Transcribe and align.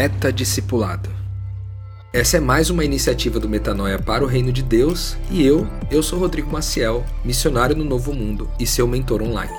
Meta 0.00 0.32
Discipulado. 0.32 1.10
Essa 2.10 2.38
é 2.38 2.40
mais 2.40 2.70
uma 2.70 2.82
iniciativa 2.82 3.38
do 3.38 3.46
Metanoia 3.46 3.98
para 3.98 4.24
o 4.24 4.26
Reino 4.26 4.50
de 4.50 4.62
Deus 4.62 5.14
e 5.30 5.44
eu, 5.44 5.66
eu 5.90 6.02
sou 6.02 6.18
Rodrigo 6.18 6.50
Maciel, 6.50 7.04
missionário 7.22 7.76
no 7.76 7.84
Novo 7.84 8.14
Mundo 8.14 8.48
e 8.58 8.66
seu 8.66 8.88
mentor 8.88 9.20
online. 9.20 9.52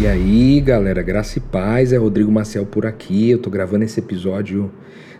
E 0.00 0.08
aí, 0.08 0.60
galera, 0.60 1.02
graça 1.02 1.38
e 1.38 1.40
paz, 1.40 1.92
é 1.92 1.98
Rodrigo 1.98 2.32
Maciel 2.32 2.66
por 2.66 2.84
aqui. 2.84 3.30
Eu 3.30 3.38
tô 3.38 3.48
gravando 3.48 3.84
esse 3.84 4.00
episódio 4.00 4.72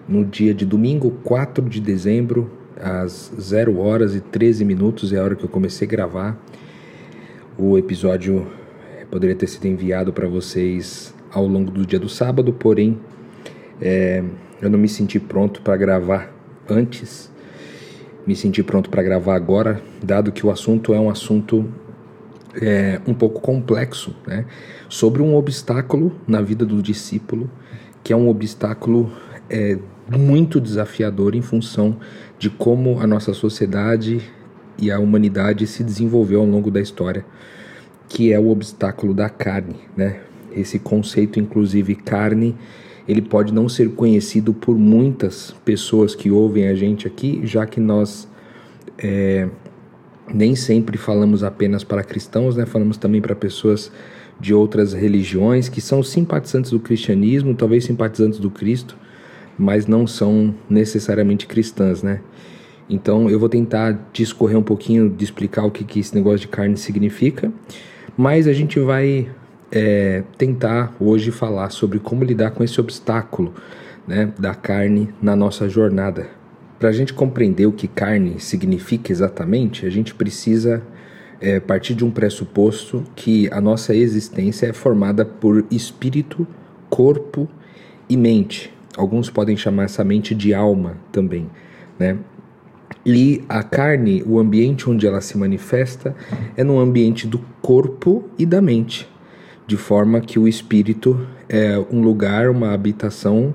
no 0.08 0.24
dia 0.24 0.52
de 0.52 0.66
domingo, 0.66 1.12
4 1.22 1.68
de 1.68 1.80
dezembro, 1.80 2.50
às 2.76 3.30
0 3.40 3.78
horas 3.78 4.16
e 4.16 4.20
13 4.20 4.64
minutos, 4.64 5.12
é 5.12 5.20
a 5.20 5.22
hora 5.22 5.36
que 5.36 5.44
eu 5.44 5.48
comecei 5.48 5.86
a 5.86 5.90
gravar. 5.92 6.44
O 7.56 7.78
episódio 7.78 8.63
poderia 9.14 9.36
ter 9.36 9.46
sido 9.46 9.66
enviado 9.66 10.12
para 10.12 10.26
vocês 10.26 11.14
ao 11.30 11.46
longo 11.46 11.70
do 11.70 11.86
dia 11.86 12.00
do 12.00 12.08
sábado, 12.08 12.52
porém 12.52 12.98
é, 13.80 14.24
eu 14.60 14.68
não 14.68 14.76
me 14.76 14.88
senti 14.88 15.20
pronto 15.20 15.62
para 15.62 15.76
gravar 15.76 16.34
antes, 16.68 17.30
me 18.26 18.34
senti 18.34 18.60
pronto 18.60 18.90
para 18.90 19.04
gravar 19.04 19.36
agora, 19.36 19.80
dado 20.02 20.32
que 20.32 20.44
o 20.44 20.50
assunto 20.50 20.92
é 20.92 20.98
um 20.98 21.08
assunto 21.08 21.64
é, 22.60 23.00
um 23.06 23.14
pouco 23.14 23.40
complexo, 23.40 24.16
né? 24.26 24.46
sobre 24.88 25.22
um 25.22 25.36
obstáculo 25.36 26.16
na 26.26 26.40
vida 26.42 26.66
do 26.66 26.82
discípulo, 26.82 27.48
que 28.02 28.12
é 28.12 28.16
um 28.16 28.28
obstáculo 28.28 29.12
é, 29.48 29.78
muito 30.10 30.60
desafiador 30.60 31.36
em 31.36 31.42
função 31.42 31.98
de 32.36 32.50
como 32.50 32.98
a 32.98 33.06
nossa 33.06 33.32
sociedade 33.32 34.20
e 34.76 34.90
a 34.90 34.98
humanidade 34.98 35.68
se 35.68 35.84
desenvolveu 35.84 36.40
ao 36.40 36.46
longo 36.46 36.68
da 36.68 36.80
história 36.80 37.24
que 38.08 38.32
é 38.32 38.38
o 38.38 38.48
obstáculo 38.48 39.14
da 39.14 39.28
carne, 39.28 39.76
né? 39.96 40.20
Esse 40.52 40.78
conceito, 40.78 41.40
inclusive 41.40 41.94
carne, 41.94 42.54
ele 43.08 43.20
pode 43.20 43.52
não 43.52 43.68
ser 43.68 43.90
conhecido 43.90 44.54
por 44.54 44.78
muitas 44.78 45.54
pessoas 45.64 46.14
que 46.14 46.30
ouvem 46.30 46.68
a 46.68 46.74
gente 46.74 47.06
aqui, 47.06 47.40
já 47.44 47.66
que 47.66 47.80
nós 47.80 48.28
é, 48.98 49.48
nem 50.32 50.54
sempre 50.54 50.96
falamos 50.96 51.42
apenas 51.42 51.84
para 51.84 52.02
cristãos, 52.02 52.56
né? 52.56 52.64
Falamos 52.66 52.96
também 52.96 53.20
para 53.20 53.34
pessoas 53.34 53.90
de 54.40 54.54
outras 54.54 54.92
religiões 54.92 55.68
que 55.68 55.80
são 55.80 56.02
simpatizantes 56.02 56.70
do 56.70 56.80
cristianismo, 56.80 57.54
talvez 57.54 57.84
simpatizantes 57.84 58.38
do 58.38 58.50
Cristo, 58.50 58.96
mas 59.58 59.86
não 59.86 60.06
são 60.06 60.54
necessariamente 60.68 61.46
cristãs, 61.46 62.02
né? 62.02 62.20
Então 62.88 63.30
eu 63.30 63.38
vou 63.38 63.48
tentar 63.48 64.08
discorrer 64.12 64.58
um 64.58 64.62
pouquinho, 64.62 65.08
de 65.08 65.24
explicar 65.24 65.64
o 65.64 65.70
que, 65.70 65.84
que 65.84 66.00
esse 66.00 66.14
negócio 66.14 66.40
de 66.40 66.48
carne 66.48 66.76
significa 66.76 67.52
mas 68.16 68.46
a 68.46 68.52
gente 68.52 68.78
vai 68.78 69.28
é, 69.70 70.22
tentar 70.38 70.94
hoje 71.00 71.30
falar 71.30 71.70
sobre 71.70 71.98
como 71.98 72.24
lidar 72.24 72.52
com 72.52 72.62
esse 72.62 72.80
obstáculo 72.80 73.54
né, 74.06 74.32
da 74.38 74.54
carne 74.54 75.08
na 75.20 75.34
nossa 75.34 75.68
jornada. 75.68 76.28
Para 76.78 76.90
a 76.90 76.92
gente 76.92 77.12
compreender 77.12 77.66
o 77.66 77.72
que 77.72 77.88
carne 77.88 78.38
significa 78.38 79.10
exatamente, 79.10 79.86
a 79.86 79.90
gente 79.90 80.14
precisa 80.14 80.82
é, 81.40 81.58
partir 81.58 81.94
de 81.94 82.04
um 82.04 82.10
pressuposto 82.10 83.02
que 83.16 83.48
a 83.50 83.60
nossa 83.60 83.94
existência 83.94 84.66
é 84.66 84.72
formada 84.72 85.24
por 85.24 85.64
espírito, 85.70 86.46
corpo 86.88 87.48
e 88.08 88.16
mente. 88.16 88.72
Alguns 88.96 89.28
podem 89.28 89.56
chamar 89.56 89.84
essa 89.84 90.04
mente 90.04 90.34
de 90.34 90.54
alma 90.54 90.96
também, 91.10 91.50
né? 91.98 92.16
E 93.06 93.42
a 93.48 93.62
carne, 93.62 94.22
o 94.26 94.38
ambiente 94.38 94.88
onde 94.88 95.06
ela 95.06 95.20
se 95.20 95.36
manifesta, 95.36 96.16
é 96.56 96.64
no 96.64 96.78
ambiente 96.78 97.26
do 97.26 97.38
corpo 97.60 98.24
e 98.38 98.46
da 98.46 98.62
mente, 98.62 99.08
de 99.66 99.76
forma 99.76 100.20
que 100.20 100.38
o 100.38 100.48
espírito 100.48 101.20
é 101.48 101.78
um 101.92 102.02
lugar, 102.02 102.48
uma 102.48 102.72
habitação, 102.72 103.54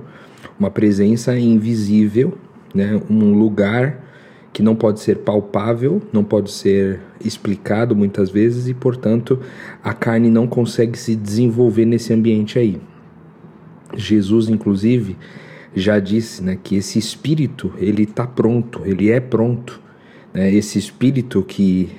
uma 0.59 0.69
presença 0.69 1.37
invisível, 1.37 2.37
né? 2.75 3.01
um 3.09 3.33
lugar 3.33 4.05
que 4.53 4.61
não 4.61 4.75
pode 4.75 4.99
ser 4.99 5.19
palpável, 5.19 6.01
não 6.11 6.23
pode 6.23 6.51
ser 6.51 6.99
explicado 7.23 7.95
muitas 7.95 8.29
vezes 8.29 8.67
e, 8.67 8.73
portanto, 8.73 9.39
a 9.83 9.93
carne 9.93 10.29
não 10.29 10.47
consegue 10.47 10.97
se 10.97 11.15
desenvolver 11.15 11.85
nesse 11.85 12.13
ambiente 12.13 12.59
aí. 12.59 12.79
Jesus, 13.95 14.49
inclusive, 14.49 15.17
já 15.75 15.99
disse 15.99 16.43
né, 16.43 16.57
que 16.61 16.75
esse 16.75 16.97
espírito 16.97 17.73
ele 17.77 18.03
está 18.03 18.25
pronto, 18.25 18.81
ele 18.85 19.09
é 19.11 19.19
pronto. 19.19 19.79
Né? 20.33 20.53
Esse 20.53 20.79
espírito 20.79 21.43
que 21.43 21.89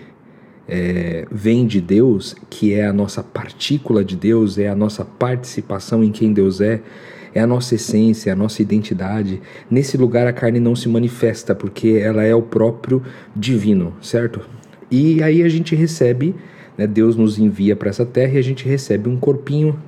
é, 0.68 1.26
vem 1.30 1.66
de 1.66 1.80
Deus, 1.80 2.36
que 2.48 2.74
é 2.74 2.86
a 2.86 2.92
nossa 2.92 3.22
partícula 3.22 4.04
de 4.04 4.16
Deus, 4.16 4.58
é 4.58 4.68
a 4.68 4.74
nossa 4.74 5.04
participação 5.04 6.04
em 6.04 6.12
quem 6.12 6.32
Deus 6.32 6.60
é, 6.60 6.80
é 7.34 7.40
a 7.40 7.46
nossa 7.46 7.74
essência, 7.74 8.30
é 8.30 8.32
a 8.32 8.36
nossa 8.36 8.62
identidade. 8.62 9.40
Nesse 9.70 9.96
lugar 9.96 10.26
a 10.26 10.32
carne 10.32 10.60
não 10.60 10.74
se 10.76 10.88
manifesta, 10.88 11.54
porque 11.54 12.00
ela 12.02 12.22
é 12.22 12.34
o 12.34 12.42
próprio 12.42 13.02
divino, 13.34 13.94
certo? 14.00 14.40
E 14.90 15.22
aí 15.22 15.42
a 15.42 15.48
gente 15.48 15.74
recebe, 15.74 16.34
né, 16.76 16.86
Deus 16.86 17.16
nos 17.16 17.38
envia 17.38 17.76
para 17.76 17.90
essa 17.90 18.04
terra 18.04 18.34
e 18.34 18.38
a 18.38 18.42
gente 18.42 18.68
recebe 18.68 19.08
um 19.08 19.16
corpinho 19.16 19.78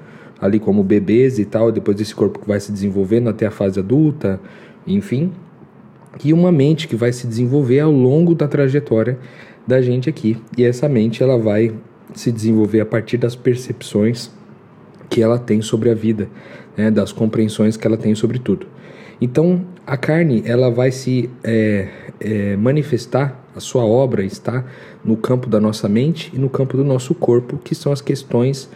ali 0.43 0.59
como 0.59 0.83
bebês 0.83 1.39
e 1.39 1.45
tal, 1.45 1.71
depois 1.71 2.01
esse 2.01 2.13
corpo 2.13 2.41
que 2.41 2.49
vai 2.49 2.59
se 2.59 2.73
desenvolvendo 2.73 3.31
até 3.31 3.47
a 3.47 3.51
fase 3.51 3.79
adulta, 3.79 4.41
enfim, 4.85 5.31
e 6.25 6.33
uma 6.33 6.51
mente 6.51 6.89
que 6.89 6.97
vai 6.97 7.13
se 7.13 7.29
desenvolver 7.29 7.79
ao 7.79 7.93
longo 7.93 8.35
da 8.35 8.49
trajetória 8.49 9.17
da 9.65 9.81
gente 9.81 10.11
aqui. 10.11 10.37
E 10.59 10.65
essa 10.65 10.89
mente 10.89 11.23
ela 11.23 11.39
vai 11.39 11.73
se 12.13 12.33
desenvolver 12.33 12.81
a 12.81 12.87
partir 12.87 13.17
das 13.17 13.37
percepções 13.37 14.33
que 15.09 15.23
ela 15.23 15.39
tem 15.39 15.63
sobre 15.63 15.91
a 15.91 15.95
vida, 15.95 16.29
né, 16.77 16.91
das 16.91 17.13
compreensões 17.13 17.77
que 17.77 17.87
ela 17.87 17.97
tem 17.97 18.13
sobre 18.17 18.41
tudo. 18.41 18.67
Então, 19.21 19.65
a 19.87 19.97
carne 19.97 20.43
ela 20.45 20.71
vai 20.71 20.91
se 20.91 21.31
é, 21.45 21.89
é, 22.19 22.57
manifestar, 22.57 23.41
a 23.55 23.61
sua 23.61 23.85
obra 23.85 24.25
está 24.25 24.65
no 25.05 25.17
campo 25.17 25.49
da 25.49 25.61
nossa 25.61 25.89
mente 25.89 26.33
e 26.35 26.39
no 26.39 26.49
campo 26.49 26.77
do 26.77 26.85
nosso 26.85 27.15
corpo, 27.15 27.61
que 27.63 27.75
são 27.75 27.93
as 27.93 28.01
questões 28.01 28.69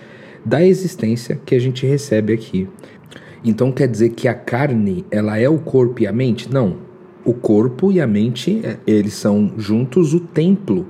da 0.46 0.64
existência 0.64 1.40
que 1.44 1.56
a 1.56 1.58
gente 1.58 1.84
recebe 1.84 2.32
aqui. 2.32 2.68
Então 3.44 3.72
quer 3.72 3.88
dizer 3.88 4.10
que 4.10 4.28
a 4.28 4.34
carne, 4.34 5.04
ela 5.10 5.36
é 5.36 5.48
o 5.48 5.58
corpo 5.58 6.00
e 6.02 6.06
a 6.06 6.12
mente? 6.12 6.48
Não. 6.52 6.76
O 7.24 7.34
corpo 7.34 7.90
e 7.90 8.00
a 8.00 8.06
mente, 8.06 8.60
é, 8.62 8.76
eles 8.86 9.14
são 9.14 9.52
juntos 9.58 10.14
o 10.14 10.20
templo 10.20 10.86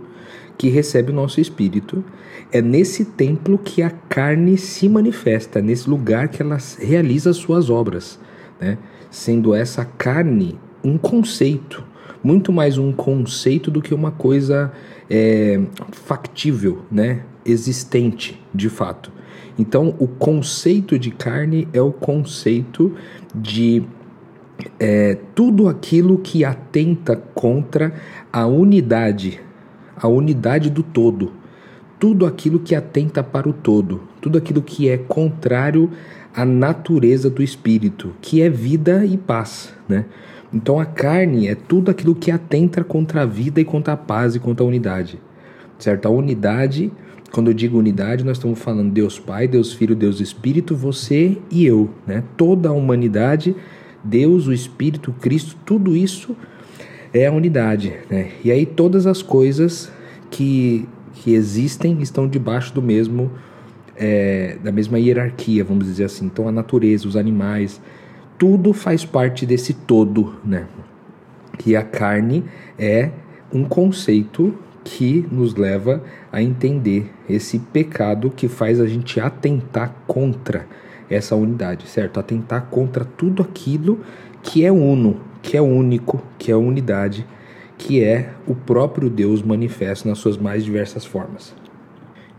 que 0.59 0.69
recebe 0.69 1.11
o 1.11 1.15
nosso 1.15 1.41
espírito. 1.41 2.05
É 2.53 2.61
nesse 2.61 3.07
templo 3.07 3.57
que 3.57 3.83
a 3.83 3.89
carne 3.89 4.59
se 4.59 4.91
manifesta, 4.91 5.63
nesse 5.63 5.89
lugar 5.89 6.29
que 6.29 6.43
ela 6.43 6.59
realiza 6.79 7.33
suas 7.33 7.71
obras, 7.71 8.21
né? 8.61 8.77
Sendo 9.11 9.55
essa 9.55 9.87
carne 9.87 10.59
um 10.85 10.99
conceito, 10.99 11.83
muito 12.23 12.53
mais 12.53 12.77
um 12.77 12.93
conceito 12.93 13.71
do 13.71 13.81
que 13.81 13.95
uma 13.95 14.11
coisa 14.11 14.71
é, 15.09 15.61
factível, 15.93 16.83
né? 16.91 17.23
Existente, 17.45 18.39
de 18.55 18.69
fato. 18.69 19.11
Então, 19.59 19.95
o 19.99 20.07
conceito 20.07 20.99
de 20.99 21.11
carne 21.11 21.69
é 21.73 21.81
o 21.81 21.93
conceito 21.93 22.95
de 23.35 23.85
é, 24.79 25.19
tudo 25.35 25.69
aquilo 25.69 26.19
que 26.19 26.45
atenta 26.45 27.17
contra 27.35 27.93
a 28.33 28.47
unidade, 28.47 29.41
a 29.97 30.09
unidade 30.09 30.71
do 30.71 30.83
todo, 30.83 31.33
tudo 31.99 32.27
aquilo 32.27 32.59
que 32.61 32.75
atenta 32.75 33.23
para 33.23 33.49
o 33.49 33.53
todo, 33.53 34.03
tudo 34.21 34.39
aquilo 34.39 34.63
que 34.63 34.89
é 34.89 34.99
contrário 34.99 35.91
à 36.35 36.45
natureza 36.45 37.31
do 37.31 37.43
espírito, 37.43 38.15
que 38.21 38.43
é 38.43 38.51
vida 38.51 39.05
e 39.05 39.17
paz, 39.17 39.73
né? 39.89 40.05
Então 40.53 40.79
a 40.79 40.85
carne 40.85 41.49
é 41.49 41.55
tudo 41.55 41.91
aquilo 41.91 42.15
que 42.15 42.31
atenta 42.31 42.85
contra 42.85 43.23
a 43.23 43.27
vida 43.27 43.61
e 43.61 43.65
contra 43.65 43.95
a 43.95 43.97
paz 43.97 44.35
e 44.35 44.41
contra 44.41 44.65
a 44.65 44.69
unidade, 44.69 45.19
certo? 45.79 46.07
A 46.07 46.11
unidade 46.11 46.93
quando 47.31 47.49
eu 47.49 47.55
digo 47.55 47.79
unidade, 47.79 48.25
nós 48.25 48.37
estamos 48.37 48.59
falando 48.59 48.93
Deus 48.93 49.19
Pai, 49.19 49.49
Deus 49.49 49.73
Filho, 49.73 49.95
Deus 49.95 50.21
Espírito, 50.21 50.75
você 50.75 51.37
e 51.51 51.67
eu, 51.67 51.91
né? 52.07 52.23
Toda 52.37 52.69
a 52.69 52.73
humanidade, 52.73 53.55
Deus, 54.03 54.47
o 54.47 54.53
Espírito, 54.53 55.13
Cristo, 55.21 55.57
tudo 55.65 55.97
isso 55.97 56.37
é 57.13 57.27
a 57.27 57.33
unidade, 57.33 57.95
né? 58.09 58.31
E 58.45 58.51
aí 58.51 58.65
todas 58.65 59.07
as 59.07 59.23
coisas 59.23 59.91
que, 60.31 60.89
que 61.15 61.35
existem 61.35 62.01
estão 62.01 62.29
debaixo 62.29 62.73
do 62.75 62.83
mesmo 62.83 63.31
é, 63.97 64.59
da 64.63 64.71
mesma 64.71 64.99
hierarquia, 64.99 65.65
vamos 65.65 65.87
dizer 65.87 66.05
assim. 66.05 66.27
Então 66.27 66.47
a 66.47 66.53
natureza, 66.53 67.09
os 67.09 67.17
animais, 67.17 67.81
tudo 68.39 68.73
faz 68.73 69.05
parte 69.05 69.47
desse 69.47 69.73
todo, 69.73 70.35
né? 70.45 70.67
E 71.65 71.75
a 71.75 71.83
carne 71.83 72.45
é 72.79 73.11
um 73.53 73.65
conceito 73.65 74.55
que 74.87 75.27
nos 75.33 75.57
leva 75.57 76.01
a 76.31 76.41
entender 76.41 77.11
esse 77.29 77.59
pecado 77.59 78.31
que 78.31 78.47
faz 78.47 78.81
a 78.81 78.87
gente 78.87 79.19
atentar 79.19 79.93
contra 80.07 80.65
essa 81.11 81.35
unidade, 81.35 81.89
certo? 81.89 82.21
Atentar 82.21 82.69
contra 82.71 83.05
tudo 83.05 83.43
aquilo 83.43 83.99
que 84.45 84.65
é 84.65 84.71
uno, 84.71 85.21
que 85.43 85.57
é 85.57 85.61
único, 85.61 86.23
que 86.39 86.53
é 86.53 86.57
unidade, 86.57 87.27
que 87.77 88.03
é 88.03 88.31
o 88.47 88.55
próprio 88.55 89.11
Deus 89.11 89.43
manifesto 89.43 90.07
nas 90.07 90.19
suas 90.19 90.39
mais 90.39 90.65
diversas 90.65 91.05
formas. 91.05 91.53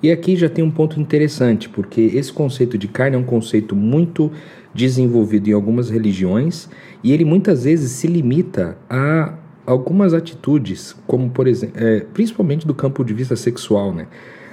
E 0.02 0.10
aqui 0.10 0.38
já 0.38 0.48
tem 0.48 0.64
um 0.64 0.72
ponto 0.72 1.02
interessante, 1.02 1.68
porque 1.68 2.00
esse 2.00 2.32
conceito 2.32 2.78
de 2.78 2.88
carne 2.88 3.18
é 3.18 3.20
um 3.20 3.26
conceito 3.26 3.76
muito 3.76 4.32
desenvolvido 4.74 5.50
em 5.50 5.54
algumas 5.54 5.90
religiões 5.90 6.70
e 7.04 7.12
ele 7.12 7.26
muitas 7.26 7.66
vezes 7.66 7.92
se 7.92 8.08
limita 8.08 8.78
a 8.90 9.34
algumas 9.68 10.14
atitudes, 10.14 10.96
como 11.06 11.30
por 11.30 11.46
exemplo, 11.46 11.76
é, 11.78 12.00
principalmente 12.14 12.66
do 12.66 12.74
campo 12.74 13.04
de 13.04 13.14
vista 13.14 13.36
sexual, 13.36 13.94
né? 13.94 14.08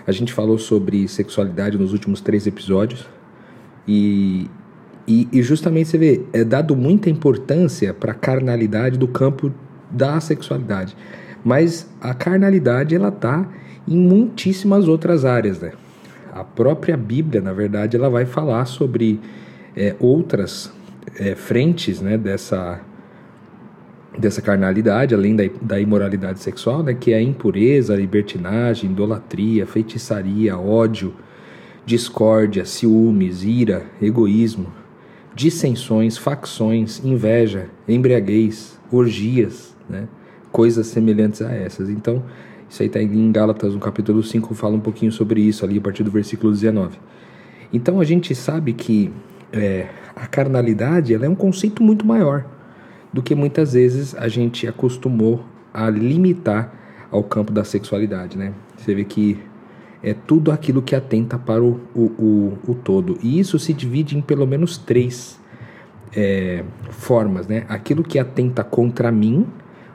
A 0.04 0.12
gente 0.12 0.32
falou 0.32 0.58
sobre 0.58 1.06
sexualidade 1.06 1.78
nos 1.78 1.92
últimos 1.92 2.20
três 2.20 2.46
episódios 2.46 3.08
e, 3.86 4.50
e, 5.06 5.28
e 5.32 5.40
justamente 5.40 5.88
você 5.88 5.96
vê, 5.96 6.22
é 6.32 6.42
dado 6.42 6.74
muita 6.74 7.08
importância 7.08 7.94
para 7.94 8.10
a 8.10 8.14
carnalidade 8.14 8.98
do 8.98 9.06
campo 9.06 9.54
da 9.88 10.20
sexualidade, 10.20 10.96
mas 11.44 11.88
a 12.00 12.12
carnalidade 12.12 12.94
ela 12.94 13.12
tá 13.12 13.48
em 13.86 13.96
muitíssimas 13.96 14.88
outras 14.88 15.24
áreas, 15.24 15.60
né? 15.60 15.72
A 16.32 16.42
própria 16.42 16.96
Bíblia, 16.96 17.40
na 17.40 17.52
verdade, 17.52 17.96
ela 17.96 18.10
vai 18.10 18.26
falar 18.26 18.64
sobre 18.64 19.20
é, 19.76 19.94
outras 20.00 20.72
é, 21.16 21.36
frentes, 21.36 22.00
né, 22.00 22.18
dessa 22.18 22.80
dessa 24.18 24.40
carnalidade, 24.40 25.14
além 25.14 25.34
da, 25.34 25.44
da 25.60 25.80
imoralidade 25.80 26.40
sexual, 26.40 26.82
né, 26.82 26.94
que 26.94 27.12
é 27.12 27.16
a 27.16 27.22
impureza, 27.22 27.94
a 27.94 27.96
libertinagem, 27.96 28.90
idolatria, 28.90 29.66
feitiçaria, 29.66 30.56
ódio, 30.56 31.14
discórdia, 31.84 32.64
ciúmes, 32.64 33.42
ira, 33.42 33.84
egoísmo, 34.00 34.72
dissensões, 35.34 36.16
facções, 36.16 37.04
inveja, 37.04 37.68
embriaguez, 37.88 38.78
orgias, 38.90 39.76
né, 39.88 40.06
coisas 40.52 40.86
semelhantes 40.86 41.42
a 41.42 41.52
essas. 41.52 41.90
Então, 41.90 42.22
isso 42.70 42.82
aí 42.82 42.86
está 42.86 43.02
em 43.02 43.32
Gálatas, 43.32 43.74
no 43.74 43.80
capítulo 43.80 44.22
5, 44.22 44.54
fala 44.54 44.76
um 44.76 44.80
pouquinho 44.80 45.10
sobre 45.10 45.40
isso 45.40 45.64
ali, 45.64 45.78
a 45.78 45.80
partir 45.80 46.02
do 46.02 46.10
versículo 46.10 46.52
19. 46.52 46.98
Então 47.72 48.00
a 48.00 48.04
gente 48.04 48.34
sabe 48.34 48.72
que 48.72 49.12
é, 49.52 49.88
a 50.14 50.26
carnalidade 50.26 51.12
ela 51.12 51.26
é 51.26 51.28
um 51.28 51.34
conceito 51.34 51.82
muito 51.82 52.06
maior 52.06 52.53
do 53.14 53.22
que 53.22 53.32
muitas 53.32 53.74
vezes 53.74 54.12
a 54.16 54.26
gente 54.26 54.66
acostumou 54.66 55.44
a 55.72 55.88
limitar 55.88 56.74
ao 57.12 57.22
campo 57.22 57.52
da 57.52 57.62
sexualidade, 57.62 58.36
né? 58.36 58.52
Você 58.76 58.92
vê 58.92 59.04
que 59.04 59.38
é 60.02 60.12
tudo 60.12 60.50
aquilo 60.50 60.82
que 60.82 60.96
atenta 60.96 61.38
para 61.38 61.62
o, 61.62 61.80
o, 61.94 62.02
o, 62.02 62.58
o 62.72 62.74
todo. 62.74 63.16
E 63.22 63.38
isso 63.38 63.56
se 63.56 63.72
divide 63.72 64.18
em 64.18 64.20
pelo 64.20 64.44
menos 64.48 64.76
três 64.76 65.40
é, 66.12 66.64
formas, 66.90 67.46
né? 67.46 67.64
Aquilo 67.68 68.02
que 68.02 68.18
atenta 68.18 68.64
contra 68.64 69.12
mim, 69.12 69.46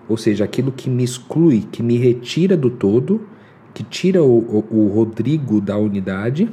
ou 0.07 0.15
seja, 0.15 0.45
aquilo 0.45 0.71
que 0.71 0.89
me 0.89 1.03
exclui, 1.03 1.67
que 1.69 1.83
me 1.83 1.97
retira 1.97 2.55
do 2.55 2.69
todo, 2.69 3.27
que 3.73 3.83
tira 3.83 4.23
o, 4.23 4.37
o, 4.37 4.65
o 4.71 4.87
Rodrigo 4.87 5.59
da 5.59 5.77
unidade, 5.77 6.49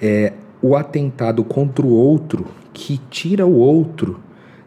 é, 0.00 0.32
o 0.62 0.76
atentado 0.76 1.42
contra 1.42 1.84
o 1.84 1.90
outro, 1.90 2.46
que 2.72 3.00
tira 3.10 3.44
o 3.44 3.56
outro 3.56 4.22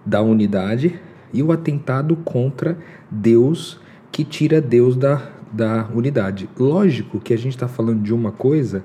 da 0.07 0.21
unidade, 0.21 0.97
e 1.33 1.43
o 1.43 1.51
atentado 1.51 2.15
contra 2.15 2.77
Deus, 3.11 3.79
que 4.11 4.23
tira 4.23 4.61
Deus 4.61 4.95
da, 4.95 5.29
da 5.51 5.89
unidade. 5.93 6.49
Lógico 6.57 7.19
que 7.19 7.33
a 7.33 7.37
gente 7.37 7.55
está 7.55 7.67
falando 7.67 8.01
de 8.01 8.13
uma 8.13 8.31
coisa 8.31 8.83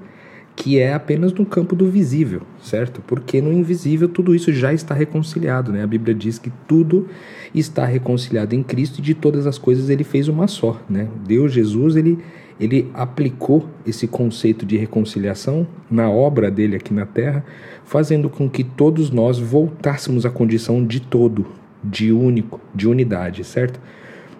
que 0.55 0.79
é 0.79 0.93
apenas 0.93 1.33
no 1.33 1.47
campo 1.47 1.75
do 1.75 1.89
visível, 1.89 2.43
certo? 2.61 3.01
Porque 3.07 3.41
no 3.41 3.53
invisível 3.53 4.09
tudo 4.09 4.35
isso 4.35 4.53
já 4.53 4.73
está 4.73 4.95
reconciliado, 4.95 5.73
né? 5.73 5.83
A 5.83 5.87
Bíblia 5.87 6.15
diz 6.15 6.39
que 6.39 6.53
tudo 6.69 7.09
está 7.55 7.87
reconciliado 7.87 8.55
em 8.55 8.63
Cristo 8.63 8.99
e 8.99 9.03
de 9.03 9.15
todas 9.15 9.47
as 9.47 9.57
coisas 9.57 9.89
ele 9.89 10.05
fez 10.05 10.29
uma 10.29 10.47
só, 10.47 10.79
né? 10.91 11.09
Deus 11.27 11.53
Jesus, 11.53 11.97
ele 11.97 12.19
ele 12.58 12.90
aplicou 12.94 13.66
esse 13.87 14.06
conceito 14.06 14.64
de 14.64 14.76
reconciliação 14.76 15.66
na 15.90 16.10
obra 16.10 16.50
dele 16.50 16.76
aqui 16.76 16.93
na 16.93 17.06
terra, 17.06 17.44
fazendo 17.84 18.28
com 18.28 18.49
que 18.49 18.62
todos 18.62 19.10
nós 19.10 19.38
voltássemos 19.38 20.25
à 20.25 20.31
condição 20.31 20.84
de 20.84 21.00
todo, 21.00 21.46
de 21.82 22.12
único, 22.12 22.60
de 22.75 22.88
unidade, 22.88 23.44
certo? 23.44 23.81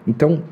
Então, 0.07 0.43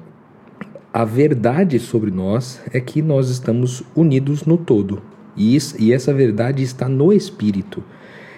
a 0.93 1.05
verdade 1.05 1.79
sobre 1.79 2.11
nós 2.11 2.61
é 2.73 2.79
que 2.79 3.01
nós 3.01 3.29
estamos 3.29 3.83
unidos 3.95 4.45
no 4.45 4.57
todo, 4.57 5.01
e, 5.35 5.55
isso, 5.55 5.75
e 5.79 5.93
essa 5.93 6.13
verdade 6.13 6.61
está 6.61 6.89
no 6.89 7.13
espírito. 7.13 7.83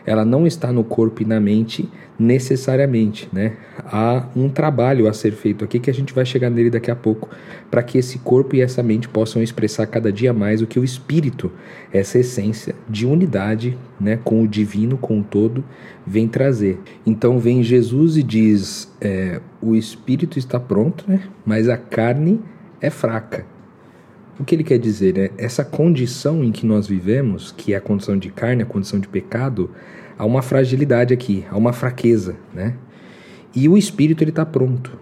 Ela 0.05 0.25
não 0.25 0.45
está 0.45 0.71
no 0.71 0.83
corpo 0.83 1.21
e 1.21 1.25
na 1.25 1.39
mente 1.39 1.89
necessariamente, 2.19 3.27
né? 3.31 3.53
Há 3.85 4.27
um 4.35 4.49
trabalho 4.49 5.07
a 5.07 5.13
ser 5.13 5.31
feito 5.31 5.63
aqui 5.63 5.79
que 5.79 5.89
a 5.89 5.93
gente 5.93 6.13
vai 6.13 6.25
chegar 6.25 6.49
nele 6.49 6.69
daqui 6.69 6.91
a 6.91 6.95
pouco, 6.95 7.29
para 7.71 7.81
que 7.81 7.97
esse 7.97 8.19
corpo 8.19 8.55
e 8.55 8.61
essa 8.61 8.83
mente 8.83 9.07
possam 9.09 9.41
expressar 9.41 9.87
cada 9.87 10.11
dia 10.11 10.33
mais 10.33 10.61
o 10.61 10.67
que 10.67 10.79
o 10.79 10.83
espírito, 10.83 11.51
essa 11.91 12.19
essência 12.19 12.75
de 12.89 13.05
unidade, 13.05 13.77
né, 13.99 14.19
com 14.23 14.43
o 14.43 14.47
divino, 14.47 14.97
com 14.97 15.19
o 15.19 15.23
todo, 15.23 15.63
vem 16.05 16.27
trazer. 16.27 16.79
Então 17.05 17.39
vem 17.39 17.63
Jesus 17.63 18.17
e 18.17 18.23
diz: 18.23 18.91
é, 19.01 19.39
o 19.61 19.75
espírito 19.75 20.37
está 20.37 20.59
pronto, 20.59 21.05
né? 21.07 21.21
Mas 21.45 21.69
a 21.69 21.77
carne 21.77 22.39
é 22.79 22.89
fraca. 22.89 23.52
O 24.39 24.43
que 24.43 24.55
ele 24.55 24.63
quer 24.63 24.79
dizer 24.79 25.17
é 25.17 25.31
essa 25.37 25.63
condição 25.63 26.43
em 26.43 26.51
que 26.51 26.65
nós 26.65 26.87
vivemos, 26.87 27.51
que 27.51 27.73
é 27.73 27.77
a 27.77 27.81
condição 27.81 28.17
de 28.17 28.29
carne, 28.29 28.63
a 28.63 28.65
condição 28.65 28.99
de 28.99 29.07
pecado, 29.07 29.69
há 30.17 30.25
uma 30.25 30.41
fragilidade 30.41 31.13
aqui, 31.13 31.45
há 31.51 31.57
uma 31.57 31.71
fraqueza, 31.71 32.35
né? 32.53 32.75
E 33.55 33.69
o 33.69 33.77
espírito 33.77 34.23
ele 34.23 34.31
está 34.31 34.43
pronto. 34.43 34.97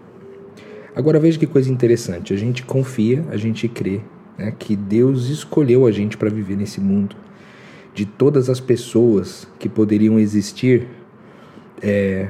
Agora 0.94 1.18
veja 1.18 1.38
que 1.38 1.46
coisa 1.46 1.72
interessante. 1.72 2.34
A 2.34 2.36
gente 2.36 2.62
confia, 2.62 3.24
a 3.30 3.36
gente 3.38 3.66
crê 3.66 4.02
né, 4.36 4.52
que 4.58 4.76
Deus 4.76 5.30
escolheu 5.30 5.86
a 5.86 5.90
gente 5.90 6.18
para 6.18 6.28
viver 6.28 6.56
nesse 6.56 6.78
mundo. 6.78 7.16
De 7.94 8.04
todas 8.04 8.50
as 8.50 8.60
pessoas 8.60 9.48
que 9.58 9.70
poderiam 9.70 10.18
existir, 10.18 10.86
é, 11.80 12.28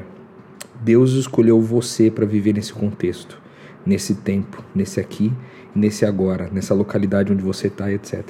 Deus 0.80 1.12
escolheu 1.14 1.60
você 1.60 2.08
para 2.08 2.24
viver 2.24 2.54
nesse 2.54 2.72
contexto, 2.72 3.40
nesse 3.84 4.14
tempo, 4.14 4.62
nesse 4.72 5.00
aqui 5.00 5.32
nesse 5.74 6.04
agora, 6.04 6.48
nessa 6.52 6.74
localidade 6.74 7.32
onde 7.32 7.42
você 7.42 7.68
está, 7.68 7.90
etc. 7.92 8.24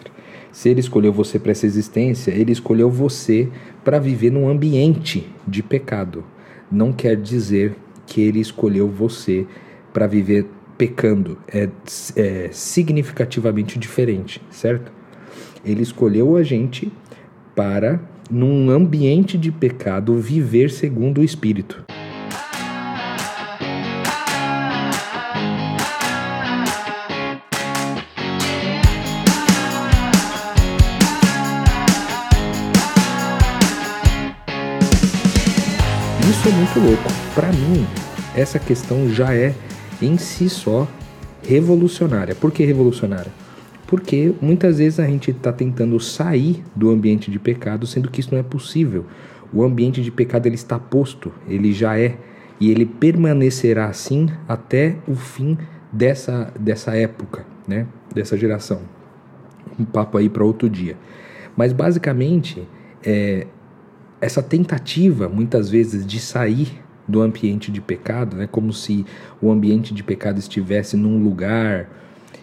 Se 0.51 0.69
ele 0.69 0.81
escolheu 0.81 1.13
você 1.13 1.39
para 1.39 1.53
essa 1.53 1.67
existência, 1.67 2.31
ele 2.31 2.53
escolheu 2.53 2.91
você 2.91 3.49
para 3.85 3.99
viver 3.99 4.31
num 4.31 4.49
ambiente 4.49 5.27
de 5.47 5.63
pecado. 5.63 6.25
Não 6.71 6.93
quer 6.93 7.17
dizer 7.17 7.75
que 8.07 8.21
ele 8.21 8.41
escolheu 8.41 8.89
você 8.89 9.47
para 9.93 10.07
viver 10.07 10.47
pecando. 10.77 11.39
É, 11.49 11.69
é 12.17 12.49
significativamente 12.53 13.79
diferente, 13.79 14.43
certo? 14.51 14.93
Ele 15.65 15.83
escolheu 15.83 16.37
a 16.37 16.43
gente 16.43 16.93
para, 17.55 18.01
num 18.31 18.71
ambiente 18.71 19.39
de 19.39 19.51
pecado, 19.51 20.15
viver 20.19 20.71
segundo 20.71 21.21
o 21.21 21.25
Espírito. 21.25 21.85
Muito 36.73 36.81
louco. 36.81 37.03
Para 37.35 37.53
mim, 37.53 37.87
essa 38.35 38.59
questão 38.59 39.09
já 39.11 39.35
é 39.35 39.55
em 40.01 40.17
si 40.17 40.49
só 40.49 40.89
revolucionária. 41.43 42.35
Por 42.35 42.51
que 42.51 42.65
revolucionária? 42.65 43.31
Porque 43.87 44.33
muitas 44.41 44.79
vezes 44.79 44.99
a 44.99 45.07
gente 45.07 45.31
está 45.33 45.53
tentando 45.53 45.99
sair 46.01 46.63
do 46.75 46.91
ambiente 46.91 47.31
de 47.31 47.39
pecado, 47.39 47.87
sendo 47.87 48.11
que 48.11 48.21
isso 48.21 48.31
não 48.33 48.39
é 48.39 48.43
possível. 48.43 49.05
O 49.53 49.63
ambiente 49.63 50.03
de 50.03 50.11
pecado 50.11 50.47
ele 50.47 50.55
está 50.55 50.79
posto, 50.79 51.31
ele 51.47 51.73
já 51.73 51.99
é 51.99 52.17
e 52.59 52.71
ele 52.71 52.87
permanecerá 52.87 53.87
assim 53.87 54.29
até 54.49 54.97
o 55.07 55.15
fim 55.15 55.59
dessa, 55.93 56.53
dessa 56.59 56.97
época, 56.97 57.45
né? 57.69 57.87
dessa 58.15 58.37
geração. 58.37 58.81
Um 59.79 59.85
papo 59.85 60.17
aí 60.17 60.29
para 60.29 60.45
outro 60.45 60.71
dia. 60.71 60.97
Mas 61.55 61.73
basicamente, 61.73 62.67
é, 63.05 63.47
essa 64.23 64.41
tentativa, 64.41 65.29
muitas 65.29 65.69
vezes, 65.69 66.07
de 66.07 66.21
sair 66.21 66.81
do 67.09 67.21
ambiente 67.21 67.73
de 67.73 67.81
pecado, 67.81 68.37
né, 68.37 68.49
como 68.51 68.73
se 68.73 69.05
o 69.41 69.51
ambiente 69.51 69.93
de 69.93 70.05
pecado 70.05 70.39
estivesse 70.39 70.97
num 70.97 71.21
lugar, 71.21 71.91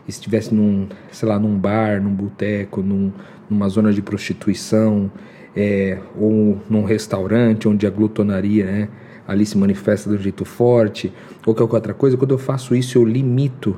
estivesse 0.05 0.53
num, 0.53 0.89
sei 1.09 1.29
lá, 1.29 1.39
num 1.39 1.57
bar, 1.57 2.01
num 2.01 2.13
boteco, 2.13 2.81
num, 2.81 3.13
numa 3.49 3.69
zona 3.69 3.93
de 3.93 4.01
prostituição, 4.01 5.09
é, 5.55 5.97
ou 6.17 6.61
num 6.69 6.83
restaurante 6.83 7.65
onde 7.65 7.87
a 7.87 7.89
glutonaria 7.89 8.65
né, 8.65 8.89
ali 9.25 9.45
se 9.45 9.57
manifesta 9.57 10.09
de 10.09 10.17
um 10.17 10.19
jeito 10.19 10.43
forte, 10.43 11.13
ou 11.45 11.55
qualquer 11.55 11.75
outra 11.75 11.93
coisa, 11.93 12.17
quando 12.17 12.31
eu 12.31 12.37
faço 12.37 12.75
isso, 12.75 12.97
eu 12.97 13.05
limito 13.05 13.77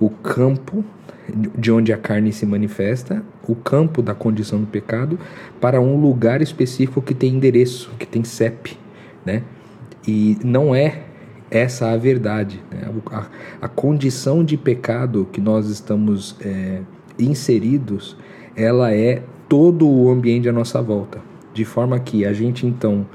o 0.00 0.10
campo 0.10 0.84
de 1.34 1.72
onde 1.72 1.92
a 1.92 1.96
carne 1.96 2.32
se 2.32 2.46
manifesta, 2.46 3.22
o 3.46 3.54
campo 3.54 4.02
da 4.02 4.14
condição 4.14 4.60
do 4.60 4.66
pecado, 4.66 5.18
para 5.60 5.80
um 5.80 6.00
lugar 6.00 6.40
específico 6.40 7.02
que 7.02 7.14
tem 7.14 7.34
endereço, 7.34 7.90
que 7.98 8.06
tem 8.06 8.22
CEP, 8.24 8.78
né? 9.24 9.42
E 10.06 10.38
não 10.44 10.74
é 10.74 11.02
essa 11.50 11.90
a 11.90 11.96
verdade. 11.96 12.62
Né? 12.70 12.88
A, 13.10 13.26
a, 13.62 13.68
condição 13.68 14.44
de 14.44 14.56
pecado 14.56 15.28
que 15.32 15.40
nós 15.40 15.68
estamos 15.68 16.36
é, 16.40 16.80
inseridos, 17.18 18.16
ela 18.54 18.92
é 18.92 19.22
todo 19.48 19.88
o 19.88 20.10
ambiente 20.10 20.48
à 20.48 20.52
nossa 20.52 20.80
volta. 20.80 21.20
De 21.52 21.64
forma 21.64 21.98
que 21.98 22.24
a 22.24 22.32
gente 22.32 22.66
então, 22.66 23.06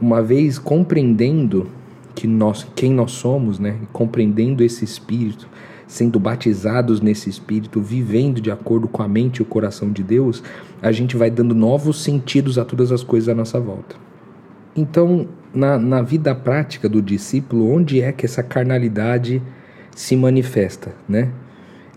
uma 0.00 0.22
vez 0.22 0.58
compreendendo 0.58 1.66
que 2.14 2.26
nós, 2.26 2.66
quem 2.74 2.92
nós 2.92 3.12
somos, 3.12 3.58
né, 3.58 3.76
compreendendo 3.92 4.62
esse 4.64 4.84
espírito, 4.84 5.48
sendo 5.88 6.20
batizados 6.20 7.00
nesse 7.00 7.30
espírito, 7.30 7.80
vivendo 7.80 8.40
de 8.40 8.50
acordo 8.50 8.86
com 8.86 9.02
a 9.02 9.08
mente 9.08 9.38
e 9.38 9.42
o 9.42 9.46
coração 9.46 9.90
de 9.90 10.02
Deus, 10.02 10.42
a 10.82 10.92
gente 10.92 11.16
vai 11.16 11.30
dando 11.30 11.54
novos 11.54 12.02
sentidos 12.02 12.58
a 12.58 12.64
todas 12.64 12.92
as 12.92 13.02
coisas 13.02 13.30
à 13.30 13.34
nossa 13.34 13.58
volta. 13.58 13.96
Então, 14.76 15.26
na, 15.52 15.78
na 15.78 16.02
vida 16.02 16.34
prática 16.34 16.88
do 16.88 17.00
discípulo, 17.00 17.72
onde 17.72 18.02
é 18.02 18.12
que 18.12 18.26
essa 18.26 18.42
carnalidade 18.42 19.42
se 19.96 20.14
manifesta, 20.14 20.94
né? 21.08 21.32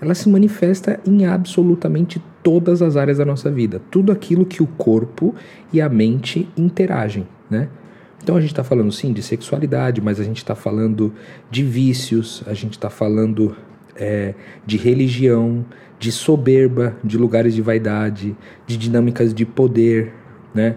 Ela 0.02 0.16
se 0.16 0.28
manifesta 0.30 1.00
em 1.06 1.26
absolutamente 1.28 2.20
todas 2.42 2.82
as 2.82 2.98
áreas 2.98 3.20
da 3.20 3.26
nossa 3.26 3.52
vida, 3.52 3.80
tudo 3.92 4.12
aquilo 4.12 4.46
que 4.46 4.64
o 4.64 4.68
corpo 4.68 5.36
e 5.72 5.80
a 5.80 5.88
mente 5.88 6.50
interagem, 6.58 7.28
né? 7.50 7.68
Então 8.24 8.36
a 8.36 8.42
gente 8.42 8.52
está 8.52 8.64
falando 8.64 8.92
sim 8.92 9.12
de 9.14 9.22
sexualidade, 9.22 10.00
mas 10.02 10.20
a 10.20 10.24
gente 10.24 10.38
está 10.38 10.56
falando 10.56 11.14
de 11.50 11.64
vícios, 11.64 12.44
a 12.48 12.54
gente 12.54 12.74
está 12.74 12.90
falando 12.90 13.56
é, 14.02 14.34
de 14.66 14.78
religião, 14.78 15.64
de 16.00 16.12
soberba, 16.12 16.98
de 17.04 17.16
lugares 17.18 17.54
de 17.54 17.62
vaidade, 17.62 18.36
de 18.66 18.76
dinâmicas 18.76 19.34
de 19.34 19.46
poder, 19.46 20.12
né? 20.54 20.76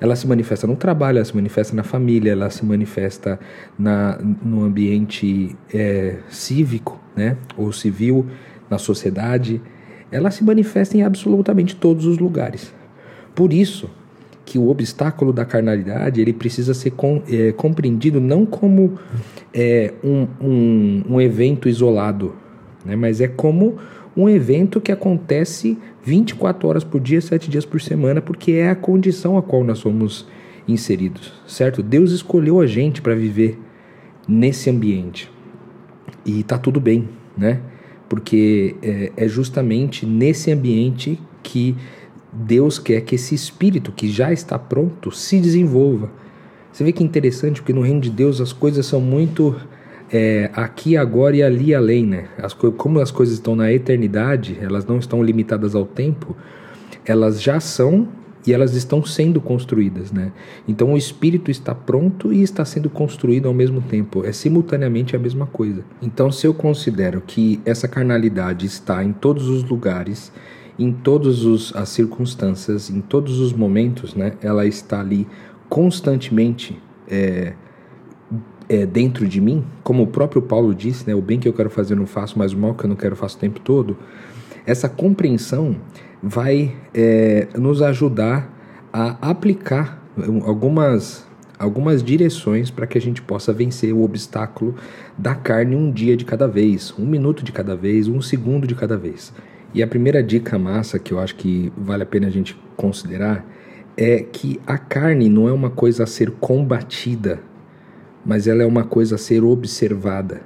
Ela 0.00 0.16
se 0.16 0.26
manifesta 0.26 0.66
no 0.66 0.74
trabalho, 0.74 1.18
ela 1.18 1.24
se 1.24 1.36
manifesta 1.36 1.76
na 1.76 1.84
família, 1.84 2.32
ela 2.32 2.50
se 2.50 2.64
manifesta 2.64 3.38
na, 3.78 4.18
no 4.18 4.64
ambiente 4.64 5.54
é, 5.72 6.16
cívico, 6.28 7.00
né? 7.14 7.36
Ou 7.56 7.72
civil, 7.72 8.26
na 8.68 8.78
sociedade. 8.78 9.62
Ela 10.10 10.30
se 10.30 10.42
manifesta 10.42 10.96
em 10.96 11.02
absolutamente 11.02 11.76
todos 11.76 12.06
os 12.06 12.18
lugares. 12.18 12.74
Por 13.34 13.52
isso 13.52 13.88
que 14.44 14.58
o 14.58 14.68
obstáculo 14.68 15.32
da 15.32 15.44
carnalidade 15.44 16.20
ele 16.20 16.32
precisa 16.32 16.74
ser 16.74 16.90
com, 16.90 17.22
é, 17.30 17.52
compreendido 17.52 18.20
não 18.20 18.44
como 18.44 18.98
é, 19.52 19.92
um, 20.02 20.26
um, 20.40 21.04
um 21.10 21.20
evento 21.20 21.68
isolado, 21.68 22.34
né? 22.84 22.96
mas 22.96 23.20
é 23.20 23.28
como 23.28 23.76
um 24.16 24.28
evento 24.28 24.80
que 24.80 24.92
acontece 24.92 25.76
24 26.02 26.68
horas 26.68 26.84
por 26.84 27.00
dia, 27.00 27.20
7 27.20 27.50
dias 27.50 27.64
por 27.64 27.80
semana, 27.80 28.20
porque 28.20 28.52
é 28.52 28.70
a 28.70 28.76
condição 28.76 29.36
a 29.36 29.42
qual 29.42 29.64
nós 29.64 29.78
somos 29.78 30.26
inseridos, 30.66 31.32
certo? 31.46 31.82
Deus 31.82 32.12
escolheu 32.12 32.60
a 32.60 32.66
gente 32.66 33.02
para 33.02 33.14
viver 33.14 33.58
nesse 34.26 34.70
ambiente 34.70 35.30
e 36.24 36.42
tá 36.42 36.56
tudo 36.56 36.80
bem, 36.80 37.08
né? 37.36 37.60
Porque 38.08 38.76
é, 38.82 39.12
é 39.16 39.28
justamente 39.28 40.06
nesse 40.06 40.50
ambiente 40.50 41.18
que 41.42 41.76
Deus 42.32 42.78
quer 42.78 43.00
que 43.02 43.14
esse 43.14 43.34
espírito 43.34 43.92
que 43.92 44.08
já 44.08 44.32
está 44.32 44.58
pronto 44.58 45.10
se 45.10 45.38
desenvolva. 45.38 46.10
Você 46.72 46.82
vê 46.82 46.92
que 46.92 47.04
interessante, 47.04 47.60
porque 47.60 47.72
no 47.72 47.82
reino 47.82 48.00
de 48.00 48.10
Deus 48.10 48.40
as 48.40 48.52
coisas 48.52 48.86
são 48.86 49.00
muito 49.00 49.54
é, 50.16 50.48
aqui, 50.54 50.96
agora 50.96 51.36
e 51.36 51.42
ali 51.42 51.74
além, 51.74 52.06
né? 52.06 52.28
As, 52.38 52.52
como 52.52 53.00
as 53.00 53.10
coisas 53.10 53.34
estão 53.34 53.56
na 53.56 53.72
eternidade, 53.72 54.56
elas 54.60 54.86
não 54.86 54.96
estão 54.96 55.20
limitadas 55.20 55.74
ao 55.74 55.84
tempo, 55.84 56.36
elas 57.04 57.42
já 57.42 57.58
são 57.58 58.06
e 58.46 58.52
elas 58.52 58.76
estão 58.76 59.04
sendo 59.04 59.40
construídas, 59.40 60.12
né? 60.12 60.30
Então 60.68 60.92
o 60.92 60.96
espírito 60.96 61.50
está 61.50 61.74
pronto 61.74 62.32
e 62.32 62.42
está 62.42 62.64
sendo 62.64 62.88
construído 62.88 63.48
ao 63.48 63.54
mesmo 63.54 63.80
tempo, 63.80 64.24
é 64.24 64.30
simultaneamente 64.30 65.16
a 65.16 65.18
mesma 65.18 65.46
coisa. 65.46 65.84
Então 66.00 66.30
se 66.30 66.46
eu 66.46 66.54
considero 66.54 67.20
que 67.20 67.60
essa 67.64 67.88
carnalidade 67.88 68.66
está 68.66 69.02
em 69.02 69.12
todos 69.12 69.48
os 69.48 69.64
lugares, 69.64 70.30
em 70.78 70.92
todas 70.92 71.74
as 71.74 71.88
circunstâncias, 71.88 72.88
em 72.88 73.00
todos 73.00 73.40
os 73.40 73.52
momentos, 73.52 74.14
né? 74.14 74.34
Ela 74.40 74.64
está 74.64 75.00
ali 75.00 75.26
constantemente 75.68 76.80
é, 77.10 77.54
é, 78.68 78.86
dentro 78.86 79.26
de 79.26 79.40
mim, 79.40 79.64
como 79.82 80.02
o 80.02 80.06
próprio 80.06 80.40
Paulo 80.42 80.74
disse, 80.74 81.06
né, 81.06 81.14
o 81.14 81.20
bem 81.20 81.38
que 81.38 81.48
eu 81.48 81.52
quero 81.52 81.70
fazer 81.70 81.94
não 81.94 82.06
faço, 82.06 82.38
mas 82.38 82.52
o 82.52 82.58
mal 82.58 82.74
que 82.74 82.84
eu 82.84 82.88
não 82.88 82.96
quero 82.96 83.14
faço 83.16 83.36
o 83.36 83.40
tempo 83.40 83.60
todo, 83.60 83.96
essa 84.66 84.88
compreensão 84.88 85.76
vai 86.22 86.74
é, 86.94 87.48
nos 87.56 87.82
ajudar 87.82 88.50
a 88.92 89.30
aplicar 89.30 90.02
algumas, 90.46 91.26
algumas 91.58 92.02
direções 92.02 92.70
para 92.70 92.86
que 92.86 92.96
a 92.96 93.00
gente 93.00 93.20
possa 93.20 93.52
vencer 93.52 93.92
o 93.92 94.02
obstáculo 94.02 94.74
da 95.18 95.34
carne 95.34 95.76
um 95.76 95.90
dia 95.90 96.16
de 96.16 96.24
cada 96.24 96.48
vez, 96.48 96.94
um 96.98 97.04
minuto 97.04 97.44
de 97.44 97.52
cada 97.52 97.76
vez, 97.76 98.08
um 98.08 98.22
segundo 98.22 98.66
de 98.66 98.74
cada 98.74 98.96
vez. 98.96 99.32
E 99.74 99.82
a 99.82 99.86
primeira 99.86 100.22
dica 100.22 100.58
massa 100.58 100.98
que 100.98 101.12
eu 101.12 101.18
acho 101.18 101.34
que 101.34 101.72
vale 101.76 102.04
a 102.04 102.06
pena 102.06 102.28
a 102.28 102.30
gente 102.30 102.56
considerar 102.76 103.44
é 103.96 104.20
que 104.20 104.60
a 104.66 104.78
carne 104.78 105.28
não 105.28 105.48
é 105.48 105.52
uma 105.52 105.70
coisa 105.70 106.04
a 106.04 106.06
ser 106.06 106.30
combatida 106.30 107.40
mas 108.24 108.46
ela 108.46 108.62
é 108.62 108.66
uma 108.66 108.84
coisa 108.84 109.16
a 109.16 109.18
ser 109.18 109.44
observada. 109.44 110.42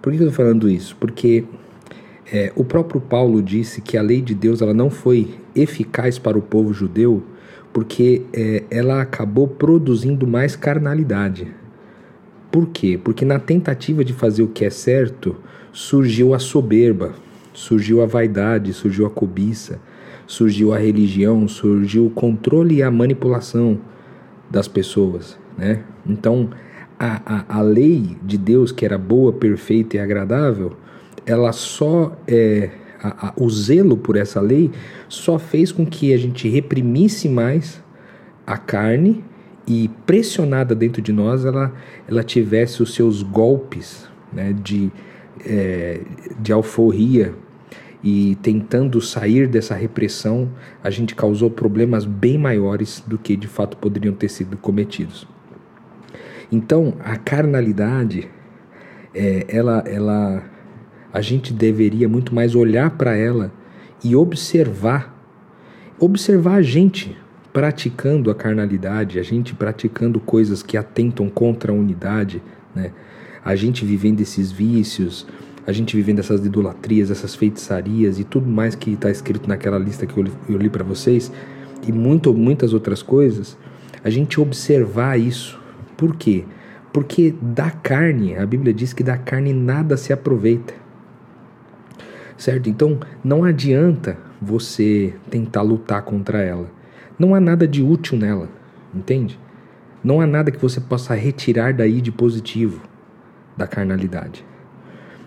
Por 0.00 0.12
que 0.12 0.18
eu 0.18 0.28
estou 0.28 0.44
falando 0.44 0.68
isso? 0.68 0.96
Porque 0.98 1.44
é, 2.32 2.52
o 2.56 2.64
próprio 2.64 3.00
Paulo 3.00 3.42
disse 3.42 3.80
que 3.80 3.96
a 3.96 4.02
lei 4.02 4.20
de 4.20 4.34
Deus 4.34 4.62
ela 4.62 4.72
não 4.72 4.90
foi 4.90 5.34
eficaz 5.54 6.18
para 6.18 6.38
o 6.38 6.42
povo 6.42 6.72
judeu 6.72 7.22
porque 7.72 8.22
é, 8.32 8.64
ela 8.70 9.00
acabou 9.00 9.48
produzindo 9.48 10.26
mais 10.26 10.54
carnalidade. 10.56 11.48
Por 12.50 12.68
quê? 12.68 13.00
Porque 13.02 13.24
na 13.24 13.38
tentativa 13.38 14.04
de 14.04 14.12
fazer 14.12 14.42
o 14.42 14.48
que 14.48 14.64
é 14.64 14.70
certo 14.70 15.36
surgiu 15.72 16.34
a 16.34 16.38
soberba, 16.38 17.14
surgiu 17.54 18.02
a 18.02 18.06
vaidade, 18.06 18.74
surgiu 18.74 19.06
a 19.06 19.10
cobiça, 19.10 19.80
surgiu 20.26 20.74
a 20.74 20.78
religião, 20.78 21.48
surgiu 21.48 22.06
o 22.06 22.10
controle 22.10 22.76
e 22.76 22.82
a 22.82 22.90
manipulação 22.90 23.78
das 24.50 24.68
pessoas 24.68 25.40
né? 25.56 25.82
Então, 26.06 26.50
a, 26.98 27.20
a, 27.26 27.58
a 27.58 27.62
lei 27.62 28.16
de 28.22 28.38
Deus, 28.38 28.70
que 28.70 28.84
era 28.84 28.96
boa, 28.96 29.32
perfeita 29.32 29.96
e 29.96 30.00
agradável, 30.00 30.76
ela 31.26 31.52
só 31.52 32.16
é, 32.26 32.70
a, 33.02 33.28
a, 33.28 33.32
o 33.36 33.50
zelo 33.50 33.96
por 33.96 34.16
essa 34.16 34.40
lei 34.40 34.70
só 35.08 35.38
fez 35.38 35.72
com 35.72 35.84
que 35.84 36.12
a 36.12 36.16
gente 36.16 36.48
reprimisse 36.48 37.28
mais 37.28 37.82
a 38.46 38.56
carne 38.56 39.24
e 39.66 39.90
pressionada 40.06 40.74
dentro 40.74 41.02
de 41.02 41.12
nós 41.12 41.44
ela, 41.44 41.72
ela 42.08 42.22
tivesse 42.22 42.82
os 42.82 42.94
seus 42.94 43.22
golpes 43.22 44.08
né, 44.32 44.52
de, 44.52 44.90
é, 45.44 46.00
de 46.40 46.52
alforria 46.52 47.34
e 48.02 48.36
tentando 48.42 49.00
sair 49.00 49.46
dessa 49.46 49.74
repressão 49.74 50.50
a 50.82 50.90
gente 50.90 51.14
causou 51.14 51.50
problemas 51.50 52.04
bem 52.04 52.36
maiores 52.36 53.02
do 53.06 53.16
que 53.16 53.36
de 53.36 53.46
fato 53.46 53.76
poderiam 53.76 54.14
ter 54.14 54.28
sido 54.28 54.56
cometidos. 54.56 55.26
Então, 56.52 56.92
a 57.02 57.16
carnalidade, 57.16 58.28
é, 59.14 59.46
ela, 59.48 59.82
ela, 59.86 60.44
a 61.10 61.22
gente 61.22 61.50
deveria 61.50 62.06
muito 62.06 62.34
mais 62.34 62.54
olhar 62.54 62.90
para 62.90 63.16
ela 63.16 63.50
e 64.04 64.14
observar, 64.14 65.18
observar 65.98 66.56
a 66.56 66.62
gente 66.62 67.16
praticando 67.54 68.30
a 68.30 68.34
carnalidade, 68.34 69.18
a 69.18 69.22
gente 69.22 69.54
praticando 69.54 70.20
coisas 70.20 70.62
que 70.62 70.76
atentam 70.76 71.30
contra 71.30 71.72
a 71.72 71.74
unidade, 71.74 72.42
né? 72.74 72.92
A 73.42 73.56
gente 73.56 73.84
vivendo 73.84 74.20
esses 74.20 74.52
vícios, 74.52 75.26
a 75.66 75.72
gente 75.72 75.96
vivendo 75.96 76.18
essas 76.18 76.44
idolatrias, 76.44 77.10
essas 77.10 77.34
feitiçarias 77.34 78.18
e 78.18 78.24
tudo 78.24 78.46
mais 78.46 78.74
que 78.74 78.92
está 78.92 79.10
escrito 79.10 79.48
naquela 79.48 79.78
lista 79.78 80.06
que 80.06 80.16
eu 80.16 80.22
li, 80.22 80.32
li 80.48 80.70
para 80.70 80.84
vocês 80.84 81.32
e 81.86 81.90
muito, 81.90 82.32
muitas 82.32 82.72
outras 82.72 83.02
coisas, 83.02 83.56
a 84.04 84.10
gente 84.10 84.40
observar 84.40 85.18
isso 85.18 85.61
por 86.02 86.16
quê? 86.16 86.44
Porque 86.92 87.32
da 87.40 87.70
carne, 87.70 88.36
a 88.36 88.44
Bíblia 88.44 88.74
diz 88.74 88.92
que 88.92 89.04
da 89.04 89.16
carne 89.16 89.52
nada 89.52 89.96
se 89.96 90.12
aproveita. 90.12 90.74
Certo? 92.36 92.68
Então 92.68 92.98
não 93.22 93.44
adianta 93.44 94.18
você 94.40 95.14
tentar 95.30 95.62
lutar 95.62 96.02
contra 96.02 96.42
ela. 96.42 96.68
Não 97.16 97.36
há 97.36 97.40
nada 97.40 97.68
de 97.68 97.84
útil 97.84 98.18
nela, 98.18 98.48
entende? 98.92 99.38
Não 100.02 100.20
há 100.20 100.26
nada 100.26 100.50
que 100.50 100.60
você 100.60 100.80
possa 100.80 101.14
retirar 101.14 101.72
daí 101.72 102.00
de 102.00 102.10
positivo 102.10 102.82
da 103.56 103.68
carnalidade. 103.68 104.44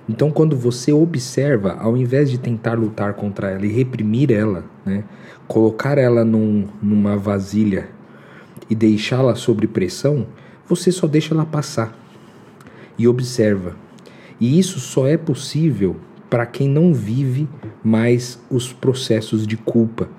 Então, 0.09 0.29
quando 0.29 0.57
você 0.57 0.91
observa, 0.91 1.77
ao 1.79 1.95
invés 1.95 2.29
de 2.29 2.37
tentar 2.37 2.73
lutar 2.73 3.13
contra 3.13 3.49
ela 3.49 3.65
e 3.65 3.71
reprimir 3.71 4.29
ela, 4.29 4.65
né, 4.85 5.05
colocar 5.47 5.97
ela 5.97 6.25
num, 6.25 6.67
numa 6.83 7.15
vasilha 7.15 7.87
e 8.69 8.75
deixá-la 8.75 9.35
sob 9.35 9.65
pressão, 9.67 10.27
você 10.67 10.91
só 10.91 11.07
deixa 11.07 11.33
ela 11.33 11.45
passar 11.45 11.97
e 12.97 13.07
observa. 13.07 13.75
E 14.39 14.59
isso 14.59 14.79
só 14.79 15.07
é 15.07 15.17
possível 15.17 15.95
para 16.29 16.45
quem 16.45 16.67
não 16.67 16.93
vive 16.93 17.47
mais 17.83 18.39
os 18.49 18.73
processos 18.73 19.45
de 19.45 19.55
culpa, 19.55 20.09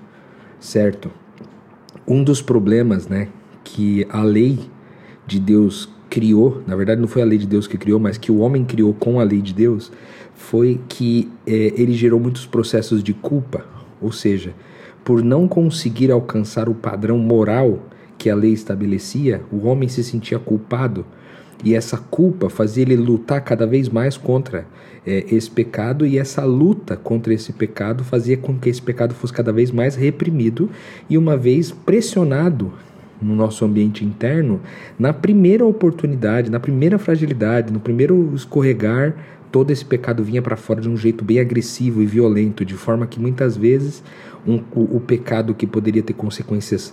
certo? 0.60 1.10
Um 2.06 2.22
dos 2.22 2.40
problemas, 2.40 3.08
né, 3.08 3.28
que 3.64 4.06
a 4.08 4.22
lei 4.22 4.60
de 5.26 5.40
Deus 5.40 5.88
criou, 6.08 6.62
na 6.66 6.76
verdade 6.76 7.00
não 7.00 7.08
foi 7.08 7.20
a 7.20 7.24
lei 7.24 7.36
de 7.36 7.46
Deus 7.46 7.66
que 7.66 7.76
criou, 7.76 7.98
mas 7.98 8.16
que 8.16 8.30
o 8.30 8.38
homem 8.38 8.64
criou 8.64 8.94
com 8.94 9.18
a 9.18 9.24
lei 9.24 9.42
de 9.42 9.52
Deus, 9.52 9.92
foi 10.34 10.80
que 10.88 11.30
é, 11.46 11.72
ele 11.76 11.92
gerou 11.92 12.20
muitos 12.20 12.46
processos 12.46 13.02
de 13.02 13.12
culpa, 13.12 13.66
ou 14.00 14.12
seja, 14.12 14.54
por 15.04 15.22
não 15.22 15.48
conseguir 15.48 16.10
alcançar 16.10 16.68
o 16.68 16.74
padrão 16.74 17.18
moral 17.18 17.80
que 18.18 18.30
a 18.30 18.34
lei 18.34 18.52
estabelecia, 18.52 19.42
o 19.52 19.66
homem 19.66 19.88
se 19.88 20.02
sentia 20.02 20.38
culpado. 20.38 21.04
E 21.64 21.74
essa 21.74 21.96
culpa 21.96 22.50
fazia 22.50 22.82
ele 22.82 22.96
lutar 22.96 23.40
cada 23.40 23.66
vez 23.66 23.88
mais 23.88 24.16
contra 24.16 24.66
é, 25.06 25.24
esse 25.30 25.50
pecado, 25.50 26.06
e 26.06 26.18
essa 26.18 26.44
luta 26.44 26.96
contra 26.96 27.32
esse 27.32 27.52
pecado 27.52 28.04
fazia 28.04 28.36
com 28.36 28.58
que 28.58 28.68
esse 28.68 28.82
pecado 28.82 29.14
fosse 29.14 29.32
cada 29.32 29.52
vez 29.52 29.70
mais 29.70 29.94
reprimido 29.94 30.70
e, 31.08 31.16
uma 31.16 31.36
vez 31.36 31.70
pressionado 31.70 32.72
no 33.20 33.34
nosso 33.34 33.64
ambiente 33.64 34.04
interno, 34.04 34.60
na 34.98 35.12
primeira 35.12 35.64
oportunidade, 35.64 36.50
na 36.50 36.60
primeira 36.60 36.98
fragilidade, 36.98 37.72
no 37.72 37.80
primeiro 37.80 38.32
escorregar, 38.34 39.14
todo 39.50 39.70
esse 39.70 39.84
pecado 39.84 40.22
vinha 40.22 40.42
para 40.42 40.56
fora 40.56 40.82
de 40.82 40.88
um 40.88 40.96
jeito 40.96 41.24
bem 41.24 41.40
agressivo 41.40 42.02
e 42.02 42.06
violento, 42.06 42.64
de 42.64 42.74
forma 42.74 43.06
que 43.06 43.18
muitas 43.18 43.56
vezes 43.56 44.02
um, 44.46 44.60
o, 44.74 44.96
o 44.96 45.00
pecado 45.00 45.54
que 45.54 45.66
poderia 45.66 46.02
ter 46.02 46.12
consequências 46.12 46.92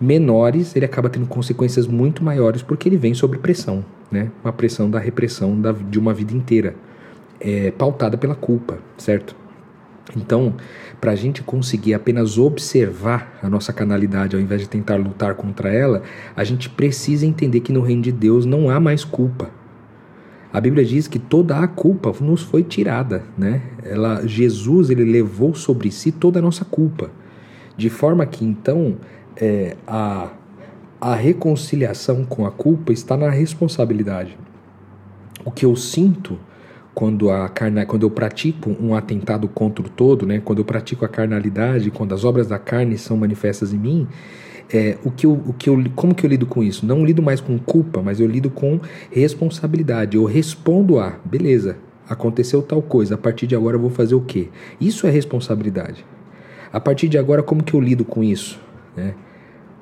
menores, 0.00 0.74
ele 0.74 0.84
acaba 0.84 1.08
tendo 1.08 1.26
consequências 1.26 1.86
muito 1.86 2.22
maiores 2.22 2.62
porque 2.62 2.88
ele 2.88 2.96
vem 2.96 3.14
sob 3.14 3.38
pressão, 3.38 3.84
né? 4.10 4.30
Uma 4.42 4.52
pressão 4.52 4.90
da 4.90 4.98
repressão 4.98 5.60
da, 5.60 5.72
de 5.72 5.98
uma 5.98 6.12
vida 6.12 6.34
inteira, 6.34 6.74
é, 7.40 7.70
pautada 7.70 8.16
pela 8.16 8.34
culpa, 8.34 8.78
certo? 8.96 9.36
Então, 10.16 10.54
para 11.00 11.12
a 11.12 11.14
gente 11.14 11.42
conseguir 11.42 11.94
apenas 11.94 12.38
observar 12.38 13.38
a 13.42 13.48
nossa 13.48 13.72
canalidade 13.72 14.36
ao 14.36 14.42
invés 14.42 14.60
de 14.60 14.68
tentar 14.68 14.96
lutar 14.96 15.34
contra 15.34 15.72
ela, 15.72 16.02
a 16.36 16.44
gente 16.44 16.68
precisa 16.68 17.26
entender 17.26 17.60
que 17.60 17.72
no 17.72 17.80
reino 17.80 18.02
de 18.02 18.12
Deus 18.12 18.44
não 18.44 18.68
há 18.68 18.78
mais 18.78 19.04
culpa. 19.04 19.50
A 20.52 20.60
Bíblia 20.60 20.84
diz 20.84 21.08
que 21.08 21.18
toda 21.18 21.58
a 21.58 21.66
culpa 21.66 22.14
nos 22.20 22.42
foi 22.42 22.62
tirada, 22.62 23.24
né? 23.36 23.62
Ela, 23.82 24.24
Jesus 24.26 24.88
ele 24.88 25.04
levou 25.04 25.54
sobre 25.54 25.90
si 25.90 26.12
toda 26.12 26.38
a 26.38 26.42
nossa 26.42 26.64
culpa, 26.64 27.10
de 27.76 27.90
forma 27.90 28.24
que 28.24 28.44
então 28.44 28.96
é, 29.36 29.76
a, 29.86 30.30
a 31.00 31.14
reconciliação 31.14 32.24
com 32.24 32.46
a 32.46 32.50
culpa 32.50 32.92
está 32.92 33.16
na 33.16 33.30
responsabilidade. 33.30 34.36
O 35.44 35.50
que 35.50 35.64
eu 35.64 35.76
sinto 35.76 36.38
quando, 36.94 37.30
a 37.30 37.48
carne, 37.48 37.84
quando 37.84 38.04
eu 38.04 38.10
pratico 38.10 38.70
um 38.80 38.94
atentado 38.94 39.48
contra 39.48 39.84
o 39.84 39.88
todo, 39.88 40.26
né, 40.26 40.40
quando 40.42 40.60
eu 40.60 40.64
pratico 40.64 41.04
a 41.04 41.08
carnalidade, 41.08 41.90
quando 41.90 42.14
as 42.14 42.24
obras 42.24 42.46
da 42.46 42.58
carne 42.58 42.96
são 42.96 43.16
manifestas 43.16 43.72
em 43.72 43.78
mim, 43.78 44.08
é, 44.72 44.96
o 45.04 45.10
que 45.10 45.26
eu, 45.26 45.32
o 45.32 45.52
que 45.52 45.68
eu, 45.68 45.84
como 45.94 46.14
que 46.14 46.24
eu 46.24 46.30
lido 46.30 46.46
com 46.46 46.62
isso? 46.62 46.86
Não 46.86 47.04
lido 47.04 47.22
mais 47.22 47.40
com 47.40 47.58
culpa, 47.58 48.00
mas 48.00 48.20
eu 48.20 48.26
lido 48.26 48.48
com 48.48 48.80
responsabilidade. 49.10 50.16
Eu 50.16 50.24
respondo 50.24 50.98
a, 50.98 51.18
beleza, 51.24 51.76
aconteceu 52.08 52.62
tal 52.62 52.80
coisa, 52.80 53.14
a 53.14 53.18
partir 53.18 53.46
de 53.46 53.54
agora 53.54 53.76
eu 53.76 53.80
vou 53.80 53.90
fazer 53.90 54.14
o 54.14 54.20
quê? 54.20 54.48
Isso 54.80 55.06
é 55.06 55.10
responsabilidade. 55.10 56.04
A 56.72 56.80
partir 56.80 57.08
de 57.08 57.18
agora, 57.18 57.42
como 57.42 57.62
que 57.62 57.74
eu 57.74 57.80
lido 57.80 58.04
com 58.04 58.24
isso? 58.24 58.63
Né? 58.96 59.14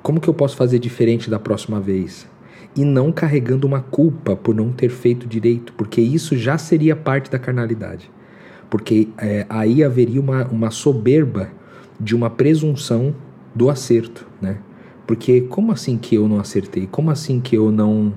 Como 0.01 0.19
que 0.19 0.27
eu 0.27 0.33
posso 0.33 0.55
fazer 0.55 0.79
diferente 0.79 1.29
da 1.29 1.39
próxima 1.39 1.79
vez? 1.79 2.27
E 2.75 2.83
não 2.83 3.11
carregando 3.11 3.67
uma 3.67 3.81
culpa 3.81 4.35
por 4.35 4.53
não 4.53 4.71
ter 4.71 4.89
feito 4.89 5.27
direito, 5.27 5.73
porque 5.73 6.01
isso 6.01 6.35
já 6.35 6.57
seria 6.57 6.95
parte 6.95 7.29
da 7.31 7.39
carnalidade. 7.39 8.11
Porque 8.69 9.07
é, 9.17 9.45
aí 9.49 9.83
haveria 9.83 10.19
uma, 10.19 10.45
uma 10.47 10.71
soberba 10.71 11.49
de 11.99 12.15
uma 12.15 12.29
presunção 12.29 13.15
do 13.53 13.69
acerto, 13.69 14.27
né? 14.41 14.57
Porque 15.05 15.41
como 15.41 15.71
assim 15.71 15.97
que 15.97 16.15
eu 16.15 16.27
não 16.27 16.39
acertei? 16.39 16.87
Como 16.89 17.11
assim 17.11 17.39
que 17.39 17.55
eu 17.55 17.71
não 17.71 18.13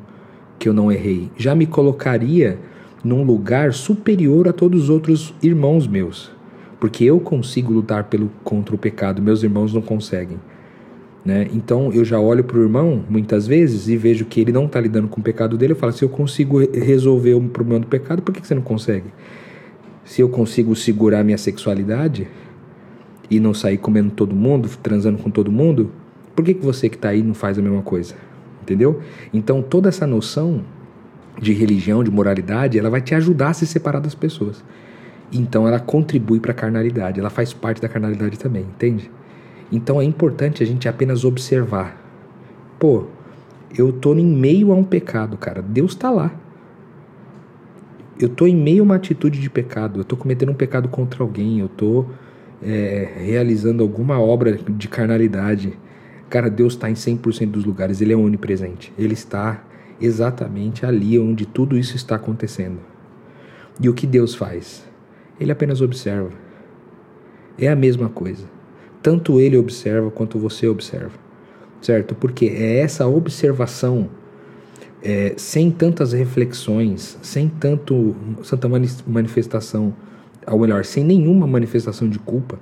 que 0.58 0.68
eu 0.68 0.72
não 0.72 0.90
errei? 0.90 1.30
Já 1.36 1.54
me 1.54 1.66
colocaria 1.66 2.58
num 3.04 3.22
lugar 3.22 3.72
superior 3.74 4.48
a 4.48 4.52
todos 4.52 4.84
os 4.84 4.90
outros 4.90 5.34
irmãos 5.42 5.86
meus, 5.86 6.32
porque 6.80 7.04
eu 7.04 7.20
consigo 7.20 7.72
lutar 7.72 8.04
pelo 8.04 8.30
contra 8.42 8.74
o 8.74 8.78
pecado, 8.78 9.20
meus 9.20 9.42
irmãos 9.42 9.72
não 9.72 9.82
conseguem. 9.82 10.38
Né? 11.26 11.48
Então 11.52 11.92
eu 11.92 12.04
já 12.04 12.20
olho 12.20 12.44
para 12.44 12.56
o 12.56 12.62
irmão 12.62 13.04
muitas 13.10 13.48
vezes 13.48 13.88
e 13.88 13.96
vejo 13.96 14.24
que 14.26 14.40
ele 14.40 14.52
não 14.52 14.66
está 14.66 14.80
lidando 14.80 15.08
com 15.08 15.20
o 15.20 15.24
pecado 15.24 15.58
dele. 15.58 15.72
Eu 15.72 15.76
falo: 15.76 15.92
se 15.92 16.04
eu 16.04 16.08
consigo 16.08 16.60
resolver 16.60 17.34
o 17.34 17.40
problema 17.48 17.80
do 17.80 17.88
pecado, 17.88 18.22
por 18.22 18.32
que, 18.32 18.40
que 18.40 18.46
você 18.46 18.54
não 18.54 18.62
consegue? 18.62 19.06
Se 20.04 20.22
eu 20.22 20.28
consigo 20.28 20.76
segurar 20.76 21.24
minha 21.24 21.36
sexualidade 21.36 22.28
e 23.28 23.40
não 23.40 23.52
sair 23.52 23.76
comendo 23.76 24.12
todo 24.12 24.36
mundo, 24.36 24.70
transando 24.80 25.18
com 25.18 25.28
todo 25.28 25.50
mundo, 25.50 25.90
por 26.36 26.44
que, 26.44 26.54
que 26.54 26.64
você 26.64 26.88
que 26.88 26.94
está 26.94 27.08
aí 27.08 27.24
não 27.24 27.34
faz 27.34 27.58
a 27.58 27.62
mesma 27.62 27.82
coisa? 27.82 28.14
Entendeu? 28.62 29.00
Então 29.34 29.60
toda 29.62 29.88
essa 29.88 30.06
noção 30.06 30.62
de 31.42 31.52
religião, 31.52 32.04
de 32.04 32.10
moralidade, 32.10 32.78
ela 32.78 32.88
vai 32.88 33.00
te 33.00 33.16
ajudar 33.16 33.48
a 33.48 33.52
se 33.52 33.66
separar 33.66 33.98
das 33.98 34.14
pessoas. 34.14 34.62
Então 35.32 35.66
ela 35.66 35.80
contribui 35.80 36.38
para 36.38 36.52
a 36.52 36.54
carnalidade, 36.54 37.18
ela 37.18 37.30
faz 37.30 37.52
parte 37.52 37.82
da 37.82 37.88
carnalidade 37.88 38.38
também, 38.38 38.62
entende? 38.62 39.10
Então 39.70 40.00
é 40.00 40.04
importante 40.04 40.62
a 40.62 40.66
gente 40.66 40.88
apenas 40.88 41.24
observar. 41.24 42.00
Pô, 42.78 43.06
eu 43.76 43.92
tô 43.92 44.14
em 44.14 44.26
meio 44.26 44.72
a 44.72 44.74
um 44.74 44.84
pecado, 44.84 45.36
cara. 45.36 45.60
Deus 45.60 45.92
está 45.92 46.10
lá. 46.10 46.32
Eu 48.18 48.28
tô 48.28 48.46
em 48.46 48.56
meio 48.56 48.82
a 48.82 48.84
uma 48.84 48.96
atitude 48.96 49.40
de 49.40 49.50
pecado. 49.50 50.00
Eu 50.00 50.04
tô 50.04 50.16
cometendo 50.16 50.50
um 50.50 50.54
pecado 50.54 50.88
contra 50.88 51.22
alguém. 51.22 51.58
Eu 51.58 51.68
tô 51.68 52.06
é, 52.62 53.12
realizando 53.16 53.82
alguma 53.82 54.20
obra 54.20 54.52
de 54.52 54.88
carnalidade. 54.88 55.76
Cara, 56.30 56.48
Deus 56.48 56.74
está 56.74 56.88
em 56.88 56.94
100% 56.94 57.50
dos 57.50 57.64
lugares. 57.64 58.00
Ele 58.00 58.12
é 58.12 58.16
onipresente. 58.16 58.92
Ele 58.96 59.14
está 59.14 59.64
exatamente 60.00 60.86
ali 60.86 61.18
onde 61.18 61.44
tudo 61.44 61.76
isso 61.76 61.96
está 61.96 62.16
acontecendo. 62.16 62.78
E 63.80 63.88
o 63.88 63.94
que 63.94 64.06
Deus 64.06 64.34
faz? 64.34 64.86
Ele 65.38 65.52
apenas 65.52 65.80
observa. 65.80 66.30
É 67.58 67.68
a 67.68 67.76
mesma 67.76 68.08
coisa 68.08 68.55
tanto 69.06 69.38
ele 69.38 69.56
observa 69.56 70.10
quanto 70.10 70.36
você 70.36 70.66
observa, 70.66 71.12
certo? 71.80 72.12
Porque 72.12 72.46
é 72.46 72.80
essa 72.80 73.06
observação, 73.06 74.10
é, 75.00 75.32
sem 75.36 75.70
tantas 75.70 76.12
reflexões, 76.12 77.16
sem 77.22 77.48
tanto 77.48 78.16
tanta 78.50 78.68
manifestação, 79.06 79.94
ou 80.44 80.58
melhor, 80.58 80.84
sem 80.84 81.04
nenhuma 81.04 81.46
manifestação 81.46 82.08
de 82.08 82.18
culpa, 82.18 82.58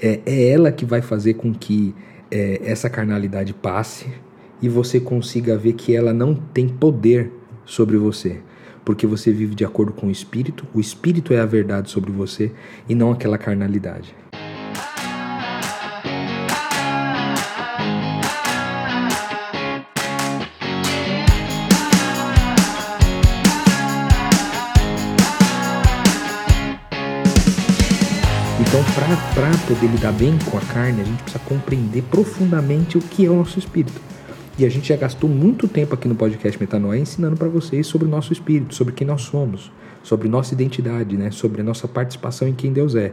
é, 0.00 0.20
é 0.24 0.48
ela 0.50 0.70
que 0.70 0.84
vai 0.84 1.02
fazer 1.02 1.34
com 1.34 1.52
que 1.52 1.92
é, 2.30 2.60
essa 2.62 2.88
carnalidade 2.88 3.52
passe 3.52 4.06
e 4.62 4.68
você 4.68 5.00
consiga 5.00 5.58
ver 5.58 5.72
que 5.72 5.92
ela 5.92 6.12
não 6.12 6.36
tem 6.36 6.68
poder 6.68 7.32
sobre 7.64 7.96
você, 7.96 8.38
porque 8.84 9.08
você 9.08 9.32
vive 9.32 9.56
de 9.56 9.64
acordo 9.64 9.92
com 9.92 10.06
o 10.06 10.10
Espírito, 10.12 10.64
o 10.72 10.78
Espírito 10.78 11.32
é 11.32 11.40
a 11.40 11.46
verdade 11.46 11.90
sobre 11.90 12.12
você 12.12 12.52
e 12.88 12.94
não 12.94 13.10
aquela 13.10 13.36
carnalidade. 13.36 14.14
Para 28.96 29.50
poder 29.68 29.88
lidar 29.88 30.12
bem 30.12 30.38
com 30.50 30.56
a 30.56 30.60
carne, 30.62 31.02
a 31.02 31.04
gente 31.04 31.22
precisa 31.22 31.44
compreender 31.44 32.02
profundamente 32.04 32.96
o 32.96 33.00
que 33.02 33.26
é 33.26 33.30
o 33.30 33.36
nosso 33.36 33.58
espírito. 33.58 34.00
E 34.58 34.64
a 34.64 34.70
gente 34.70 34.88
já 34.88 34.96
gastou 34.96 35.28
muito 35.28 35.68
tempo 35.68 35.94
aqui 35.94 36.08
no 36.08 36.14
podcast 36.14 36.58
Metanoia 36.58 36.98
ensinando 36.98 37.36
para 37.36 37.46
vocês 37.46 37.86
sobre 37.86 38.08
o 38.08 38.10
nosso 38.10 38.32
espírito, 38.32 38.74
sobre 38.74 38.94
quem 38.94 39.06
nós 39.06 39.20
somos, 39.20 39.70
sobre 40.02 40.30
nossa 40.30 40.54
identidade, 40.54 41.14
né? 41.14 41.30
sobre 41.30 41.60
a 41.60 41.64
nossa 41.64 41.86
participação 41.86 42.48
em 42.48 42.54
quem 42.54 42.72
Deus 42.72 42.94
é. 42.94 43.12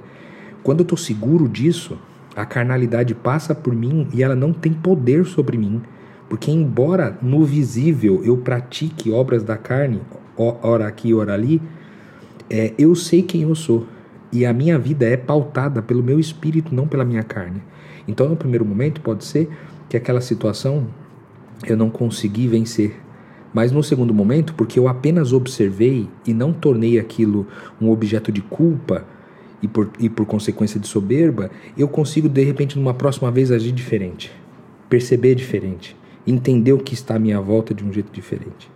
Quando 0.63 0.79
eu 0.79 0.83
estou 0.83 0.97
seguro 0.97 1.49
disso, 1.49 1.97
a 2.33 2.45
carnalidade 2.45 3.13
passa 3.13 3.53
por 3.53 3.75
mim 3.75 4.07
e 4.13 4.23
ela 4.23 4.37
não 4.37 4.53
tem 4.53 4.71
poder 4.71 5.25
sobre 5.25 5.57
mim. 5.57 5.81
Porque, 6.29 6.49
embora 6.49 7.17
no 7.21 7.43
visível 7.43 8.21
eu 8.23 8.37
pratique 8.37 9.11
obras 9.11 9.43
da 9.43 9.57
carne, 9.57 9.99
ora 10.37 10.87
aqui, 10.87 11.13
ora 11.13 11.33
ali, 11.33 11.61
é, 12.49 12.73
eu 12.77 12.95
sei 12.95 13.21
quem 13.21 13.41
eu 13.41 13.53
sou. 13.53 13.85
E 14.33 14.47
a 14.47 14.51
minha 14.51 14.79
vida 14.79 15.05
é 15.05 15.15
pautada 15.15 15.79
pelo 15.79 16.01
meu 16.01 16.19
espírito, 16.19 16.73
não 16.73 16.87
pela 16.87 17.05
minha 17.05 17.21
carne. 17.21 17.61
Então, 18.07 18.27
no 18.27 18.35
primeiro 18.35 18.65
momento, 18.65 18.99
pode 18.99 19.23
ser 19.23 19.47
que 19.87 19.95
aquela 19.95 20.21
situação 20.21 20.87
eu 21.67 21.77
não 21.77 21.87
consegui 21.87 22.47
vencer. 22.47 22.99
Mas 23.53 23.71
no 23.71 23.83
segundo 23.83 24.11
momento, 24.11 24.55
porque 24.55 24.79
eu 24.79 24.87
apenas 24.87 25.31
observei 25.31 26.09
e 26.25 26.33
não 26.33 26.51
tornei 26.51 26.97
aquilo 26.97 27.45
um 27.79 27.91
objeto 27.91 28.31
de 28.31 28.41
culpa 28.41 29.05
e 29.61 29.67
por, 29.67 29.91
e 29.99 30.09
por 30.09 30.25
consequência 30.25 30.79
de 30.79 30.87
soberba, 30.87 31.51
eu 31.77 31.87
consigo 31.87 32.27
de 32.27 32.43
repente 32.43 32.77
numa 32.77 32.95
próxima 32.95 33.29
vez 33.29 33.51
agir 33.51 33.71
diferente, 33.71 34.31
perceber 34.89 35.35
diferente, 35.35 35.95
entender 36.25 36.73
o 36.73 36.79
que 36.79 36.95
está 36.95 37.15
à 37.15 37.19
minha 37.19 37.39
volta 37.39 37.71
de 37.71 37.85
um 37.85 37.93
jeito 37.93 38.11
diferente, 38.11 38.69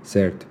certo? 0.00 0.46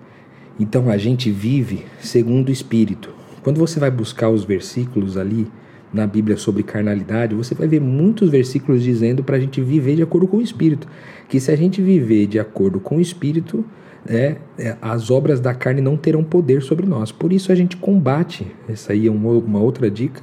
Então 0.60 0.90
a 0.90 0.98
gente 0.98 1.32
vive 1.32 1.86
segundo 2.02 2.50
o 2.50 2.52
Espírito, 2.52 3.21
quando 3.44 3.58
você 3.58 3.80
vai 3.80 3.92
buscar 3.92 4.30
os 4.30 4.44
versículos 4.44 5.18
ali 5.18 5.48
na 5.94 6.08
Bíblia 6.08 6.38
sobre 6.38 6.64
carnalidade, 6.64 7.36
você 7.36 7.54
vai 7.54 7.68
ver 7.68 7.82
muitos 7.82 8.30
versículos 8.30 8.82
dizendo 8.82 9.24
para 9.24 9.36
a 9.36 9.40
gente 9.40 9.62
viver 9.62 9.96
de 9.96 10.04
acordo 10.04 10.28
com 10.28 10.38
o 10.38 10.42
Espírito. 10.42 10.88
Que 11.28 11.40
se 11.40 11.52
a 11.52 11.56
gente 11.56 11.82
viver 11.82 12.28
de 12.28 12.40
acordo 12.40 12.80
com 12.80 12.98
o 12.98 13.02
Espírito, 13.02 13.66
é, 14.08 14.38
é, 14.58 14.78
as 14.82 15.12
obras 15.12 15.40
da 15.40 15.54
carne 15.54 15.82
não 15.82 15.98
terão 15.98 16.24
poder 16.24 16.62
sobre 16.62 16.86
nós. 16.86 17.12
Por 17.12 17.34
isso 17.34 17.52
a 17.52 17.56
gente 17.56 17.78
combate, 17.78 18.48
essa 18.70 18.94
aí 18.94 19.08
é 19.08 19.12
uma, 19.12 19.32
uma 19.32 19.60
outra 19.60 19.90
dica, 19.92 20.22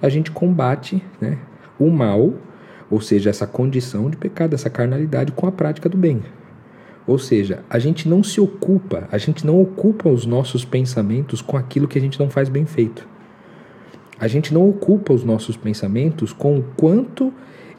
a 0.00 0.08
gente 0.08 0.30
combate 0.30 1.02
né, 1.20 1.38
o 1.78 1.90
mal, 1.90 2.34
ou 2.90 3.00
seja, 3.00 3.30
essa 3.30 3.46
condição 3.46 4.10
de 4.10 4.16
pecado, 4.16 4.54
essa 4.54 4.68
carnalidade, 4.68 5.32
com 5.32 5.46
a 5.46 5.52
prática 5.52 5.88
do 5.88 5.96
bem. 5.96 6.22
Ou 7.06 7.18
seja, 7.18 7.64
a 7.68 7.78
gente 7.78 8.08
não 8.08 8.22
se 8.22 8.40
ocupa, 8.40 9.08
a 9.10 9.18
gente 9.18 9.44
não 9.44 9.60
ocupa 9.60 10.08
os 10.08 10.24
nossos 10.24 10.64
pensamentos 10.64 11.42
com 11.42 11.56
aquilo 11.56 11.88
que 11.88 11.98
a 11.98 12.00
gente 12.00 12.18
não 12.18 12.30
faz 12.30 12.48
bem 12.48 12.64
feito. 12.64 13.06
A 14.18 14.28
gente 14.28 14.54
não 14.54 14.68
ocupa 14.68 15.12
os 15.12 15.24
nossos 15.24 15.56
pensamentos 15.56 16.32
com 16.32 16.58
o 16.58 16.64
quanto 16.76 17.32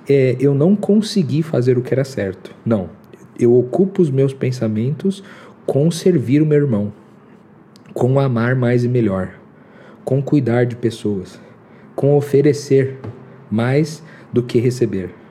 é, 0.10 0.36
eu 0.40 0.54
não 0.54 0.76
consegui 0.76 1.42
fazer 1.42 1.78
o 1.78 1.82
que 1.82 1.94
era 1.94 2.04
certo. 2.04 2.54
Não. 2.66 2.90
Eu 3.40 3.58
ocupo 3.58 4.02
os 4.02 4.12
meus 4.12 4.34
pensamentos 4.34 5.24
com 5.66 5.90
servir 5.90 6.42
o 6.42 6.46
meu 6.46 6.58
irmão, 6.58 6.92
com 7.94 8.20
amar 8.20 8.56
mais 8.56 8.84
e 8.84 8.90
melhor, 8.90 9.36
com 10.04 10.22
cuidar 10.22 10.66
de 10.66 10.76
pessoas, 10.76 11.40
com 11.96 12.16
oferecer 12.18 13.00
mais 13.50 14.04
do 14.32 14.44
que 14.44 14.60
receber. 14.60 15.23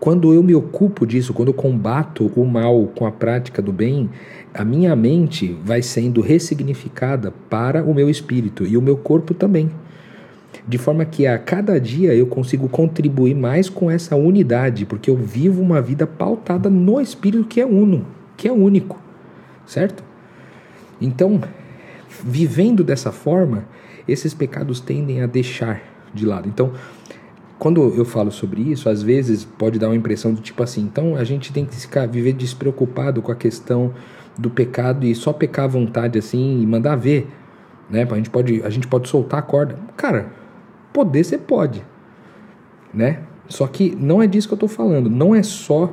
Quando 0.00 0.34
eu 0.34 0.42
me 0.42 0.54
ocupo 0.54 1.06
disso, 1.06 1.32
quando 1.32 1.48
eu 1.48 1.54
combato 1.54 2.26
o 2.36 2.44
mal 2.44 2.86
com 2.94 3.06
a 3.06 3.12
prática 3.12 3.62
do 3.62 3.72
bem, 3.72 4.10
a 4.52 4.64
minha 4.64 4.94
mente 4.94 5.56
vai 5.64 5.80
sendo 5.80 6.20
ressignificada 6.20 7.32
para 7.48 7.82
o 7.82 7.94
meu 7.94 8.10
espírito 8.10 8.66
e 8.66 8.76
o 8.76 8.82
meu 8.82 8.96
corpo 8.96 9.32
também 9.32 9.70
de 10.66 10.78
forma 10.78 11.04
que 11.04 11.26
a 11.26 11.38
cada 11.38 11.78
dia 11.80 12.14
eu 12.14 12.26
consigo 12.26 12.68
contribuir 12.68 13.34
mais 13.34 13.68
com 13.68 13.90
essa 13.90 14.16
unidade, 14.16 14.86
porque 14.86 15.10
eu 15.10 15.16
vivo 15.16 15.60
uma 15.60 15.80
vida 15.80 16.06
pautada 16.06 16.70
no 16.70 17.00
Espírito 17.00 17.44
que 17.44 17.60
é 17.60 17.66
uno, 17.66 18.06
que 18.36 18.48
é 18.48 18.52
único, 18.52 18.98
certo? 19.66 20.02
Então, 21.00 21.42
vivendo 22.24 22.82
dessa 22.82 23.12
forma, 23.12 23.64
esses 24.06 24.32
pecados 24.32 24.80
tendem 24.80 25.22
a 25.22 25.26
deixar 25.26 25.82
de 26.12 26.24
lado. 26.24 26.48
Então, 26.48 26.72
quando 27.64 27.94
eu 27.94 28.04
falo 28.04 28.30
sobre 28.30 28.60
isso, 28.60 28.90
às 28.90 29.02
vezes 29.02 29.42
pode 29.42 29.78
dar 29.78 29.88
uma 29.88 29.96
impressão 29.96 30.34
do 30.34 30.42
tipo 30.42 30.62
assim, 30.62 30.82
então 30.82 31.16
a 31.16 31.24
gente 31.24 31.50
tem 31.50 31.64
que 31.64 31.74
ficar, 31.74 32.06
viver 32.06 32.34
despreocupado 32.34 33.22
com 33.22 33.32
a 33.32 33.34
questão 33.34 33.94
do 34.36 34.50
pecado 34.50 35.06
e 35.06 35.14
só 35.14 35.32
pecar 35.32 35.64
à 35.64 35.68
vontade 35.68 36.18
assim 36.18 36.60
e 36.60 36.66
mandar 36.66 36.94
ver, 36.94 37.26
né? 37.88 38.06
A 38.10 38.16
gente 38.16 38.28
pode, 38.28 38.62
a 38.62 38.68
gente 38.68 38.86
pode 38.86 39.08
soltar 39.08 39.38
a 39.38 39.42
corda. 39.42 39.78
Cara, 39.96 40.30
Poder 40.92 41.24
você 41.24 41.38
pode, 41.38 41.82
né? 42.92 43.22
Só 43.48 43.66
que 43.66 43.96
não 43.98 44.22
é 44.22 44.26
disso 44.26 44.46
que 44.46 44.52
eu 44.52 44.56
estou 44.56 44.68
falando. 44.68 45.08
Não 45.08 45.34
é 45.34 45.42
só 45.42 45.92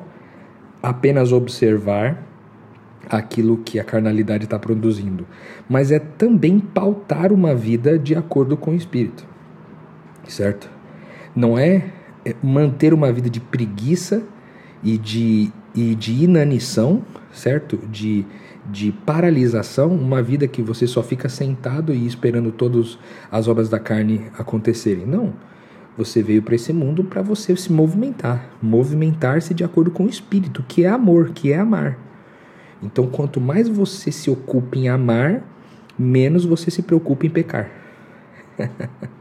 apenas 0.84 1.31
observar 1.31 2.21
aquilo 3.10 3.57
que 3.57 3.79
a 3.79 3.84
carnalidade 3.84 4.43
está 4.43 4.60
produzindo, 4.60 5.25
mas 5.69 5.89
é 5.89 5.99
também 5.99 6.60
pautar 6.60 7.31
uma 7.31 7.55
vida 7.55 7.97
de 7.97 8.13
acordo 8.13 8.57
com 8.57 8.71
o 8.71 8.75
Espírito, 8.75 9.25
certo? 10.27 10.81
Não 11.36 11.58
é, 11.58 11.86
é 12.26 12.36
manter 12.41 12.94
uma 12.94 13.12
vida 13.12 13.30
de 13.30 13.39
preguiça 13.39 14.24
e 14.84 14.98
de, 14.98 15.52
e 15.76 15.96
de 15.96 16.24
inanição, 16.24 17.04
certo? 17.32 17.78
De 17.78 18.26
de 18.65 18.91
paralisação, 18.91 19.89
uma 19.89 20.22
vida 20.22 20.48
que 20.48 20.62
você 20.62 20.86
só 20.86 21.02
fica 21.02 21.28
sentado 21.28 21.94
e 21.94 22.06
esperando 22.06 22.52
todas 22.52 22.98
as 23.32 23.48
obras 23.48 23.70
da 23.70 23.80
carne 23.80 24.28
acontecerem. 24.38 25.06
Não. 25.06 25.34
Você 25.98 26.24
veio 26.24 26.41
para 26.41 26.56
esse 26.56 26.72
mundo 26.72 27.04
para 27.04 27.22
você 27.22 27.56
se 27.56 27.72
movimentar, 27.72 28.50
movimentar-se 28.62 29.54
de 29.54 29.63
acordo 29.63 29.91
com 29.91 30.06
o 30.06 30.10
espírito, 30.10 30.63
que 30.67 30.86
é 30.86 30.89
amor, 30.89 31.32
que 31.32 31.52
é 31.52 31.60
amar. 31.60 31.98
Então, 32.82 33.08
quanto 33.08 33.41
mais 33.41 33.67
você 33.67 34.12
se 34.12 34.30
ocupa 34.30 34.78
em 34.78 34.88
amar, 34.88 35.44
menos 36.00 36.46
você 36.46 36.72
se 36.72 36.82
preocupa 36.82 37.26
em 37.26 37.30
pecar. 37.30 37.70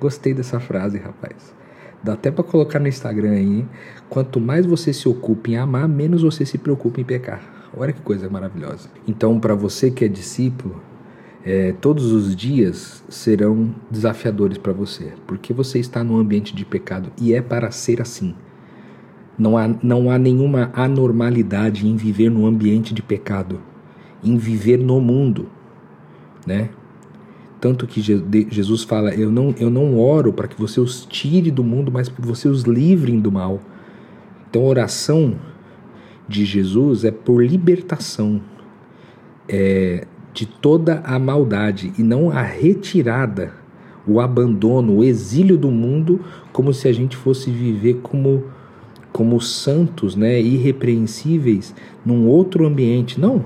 Gostei 0.00 0.34
dessa 0.34 0.60
frase, 0.60 0.98
rapaz. 0.98 1.54
Dá 2.02 2.14
até 2.14 2.30
para 2.30 2.44
colocar 2.44 2.78
no 2.78 2.88
Instagram 2.88 3.32
aí. 3.32 3.66
Quanto 4.08 4.40
mais 4.40 4.64
você 4.64 4.92
se 4.92 5.08
ocupa 5.08 5.50
em 5.50 5.56
amar, 5.56 5.88
menos 5.88 6.22
você 6.22 6.46
se 6.46 6.56
preocupa 6.56 7.00
em 7.00 7.04
pecar. 7.04 7.42
Olha 7.76 7.92
que 7.92 8.00
coisa 8.00 8.28
maravilhosa. 8.28 8.88
Então, 9.06 9.38
para 9.38 9.54
você 9.54 9.90
que 9.90 10.04
é 10.04 10.08
discípulo, 10.08 10.80
é, 11.44 11.72
todos 11.72 12.12
os 12.12 12.34
dias 12.34 13.02
serão 13.08 13.74
desafiadores 13.90 14.58
para 14.58 14.72
você, 14.72 15.12
porque 15.26 15.52
você 15.52 15.78
está 15.78 16.04
num 16.04 16.18
ambiente 16.18 16.54
de 16.54 16.64
pecado 16.64 17.10
e 17.20 17.32
é 17.32 17.40
para 17.40 17.70
ser 17.70 18.00
assim. 18.00 18.34
Não 19.38 19.56
há, 19.56 19.68
não 19.82 20.10
há 20.10 20.18
nenhuma 20.18 20.70
anormalidade 20.74 21.86
em 21.86 21.96
viver 21.96 22.30
num 22.30 22.46
ambiente 22.46 22.92
de 22.92 23.02
pecado, 23.02 23.60
em 24.22 24.36
viver 24.36 24.78
no 24.78 25.00
mundo, 25.00 25.48
né? 26.46 26.68
Tanto 27.60 27.86
que 27.86 28.00
Jesus 28.00 28.82
fala: 28.84 29.14
Eu 29.14 29.30
não, 29.30 29.54
eu 29.58 29.68
não 29.68 29.98
oro 29.98 30.32
para 30.32 30.48
que 30.48 30.58
você 30.58 30.80
os 30.80 31.04
tire 31.04 31.50
do 31.50 31.62
mundo, 31.62 31.92
mas 31.92 32.08
para 32.08 32.22
que 32.22 32.26
você 32.26 32.48
os 32.48 32.62
livrem 32.62 33.20
do 33.20 33.30
mal. 33.30 33.60
Então, 34.48 34.64
oração 34.64 35.36
de 36.26 36.44
Jesus 36.44 37.04
é 37.04 37.10
por 37.10 37.44
libertação 37.44 38.40
é, 39.48 40.06
de 40.32 40.46
toda 40.46 41.00
a 41.04 41.18
maldade 41.18 41.92
e 41.98 42.02
não 42.02 42.30
a 42.30 42.42
retirada, 42.42 43.52
o 44.06 44.20
abandono, 44.20 44.98
o 44.98 45.04
exílio 45.04 45.58
do 45.58 45.70
mundo, 45.70 46.20
como 46.52 46.72
se 46.72 46.88
a 46.88 46.92
gente 46.92 47.16
fosse 47.16 47.50
viver 47.50 48.00
como 48.02 48.44
como 49.12 49.40
santos, 49.40 50.14
né, 50.14 50.40
irrepreensíveis 50.40 51.74
num 52.06 52.28
outro 52.28 52.64
ambiente. 52.64 53.20
Não, 53.20 53.44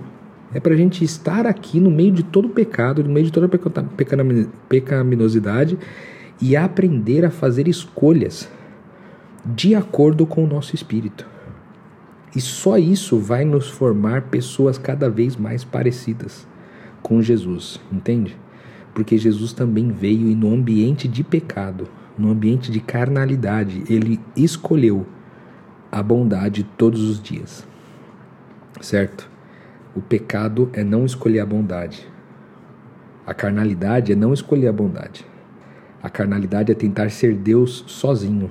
é 0.55 0.61
para 0.61 0.73
a 0.73 0.77
gente 0.77 1.05
estar 1.05 1.47
aqui 1.47 1.81
no 1.81 1.91
meio 1.91 2.13
de 2.13 2.23
todo 2.23 2.47
o 2.47 2.51
pecado, 2.51 3.03
no 3.03 3.11
meio 3.11 3.27
de 3.27 3.33
toda 3.33 3.47
a 3.47 3.85
pecaminosidade 4.69 5.77
e 6.41 6.57
aprender 6.57 7.25
a 7.25 7.31
fazer 7.31 7.67
escolhas 7.67 8.49
de 9.45 9.75
acordo 9.75 10.25
com 10.25 10.45
o 10.45 10.47
nosso 10.47 10.75
espírito. 10.75 11.27
E 12.35 12.41
só 12.41 12.79
isso 12.79 13.19
vai 13.19 13.45
nos 13.45 13.69
formar 13.69 14.23
pessoas 14.23 14.79
cada 14.79 15.11
vez 15.11 15.37
mais 15.37 15.65
parecidas 15.65 16.47
com 17.03 17.21
Jesus, 17.21 17.81
entende? 17.93 18.37
Porque 18.95 19.19
Jesus 19.19 19.53
também 19.53 19.91
veio 19.91 20.29
e 20.29 20.35
no 20.35 20.53
ambiente 20.53 21.07
de 21.09 21.23
pecado, 21.25 21.89
no 22.17 22.31
ambiente 22.31 22.71
de 22.71 22.81
carnalidade, 22.81 23.83
ele 23.89 24.21
escolheu 24.37 25.05
a 25.91 26.03
bondade 26.03 26.65
todos 26.77 27.03
os 27.03 27.21
dias. 27.21 27.67
Certo? 28.81 29.34
O 29.97 30.01
pecado 30.01 30.69
é 30.73 30.83
não 30.83 31.05
escolher 31.05 31.39
a 31.39 31.47
bondade. 31.47 32.09
A 33.25 33.33
carnalidade 33.33 34.13
é 34.13 34.17
não 34.17 34.35
escolher 34.35 34.67
a 34.67 34.73
bondade. 34.73 35.25
A 36.03 36.11
carnalidade 36.11 36.73
é 36.73 36.75
tentar 36.75 37.11
ser 37.11 37.35
Deus 37.37 37.85
sozinho, 37.87 38.51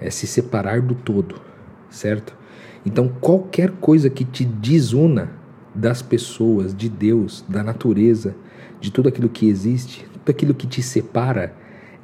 é 0.00 0.10
se 0.10 0.26
separar 0.26 0.82
do 0.82 0.96
todo, 0.96 1.40
certo? 1.88 2.36
Então, 2.84 3.08
qualquer 3.08 3.70
coisa 3.70 4.10
que 4.10 4.24
te 4.24 4.44
desuna 4.44 5.30
das 5.74 6.02
pessoas, 6.02 6.74
de 6.74 6.88
Deus, 6.88 7.44
da 7.48 7.62
natureza, 7.62 8.34
de 8.80 8.90
tudo 8.90 9.08
aquilo 9.08 9.28
que 9.28 9.48
existe, 9.48 10.04
tudo 10.12 10.30
aquilo 10.30 10.54
que 10.54 10.66
te 10.66 10.82
separa, 10.82 11.54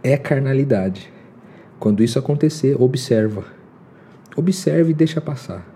é 0.00 0.16
carnalidade. 0.16 1.12
Quando 1.80 2.04
isso 2.04 2.18
acontecer, 2.18 2.80
observa. 2.80 3.44
Observe 4.36 4.92
e 4.92 4.94
deixa 4.94 5.20
passar. 5.20 5.73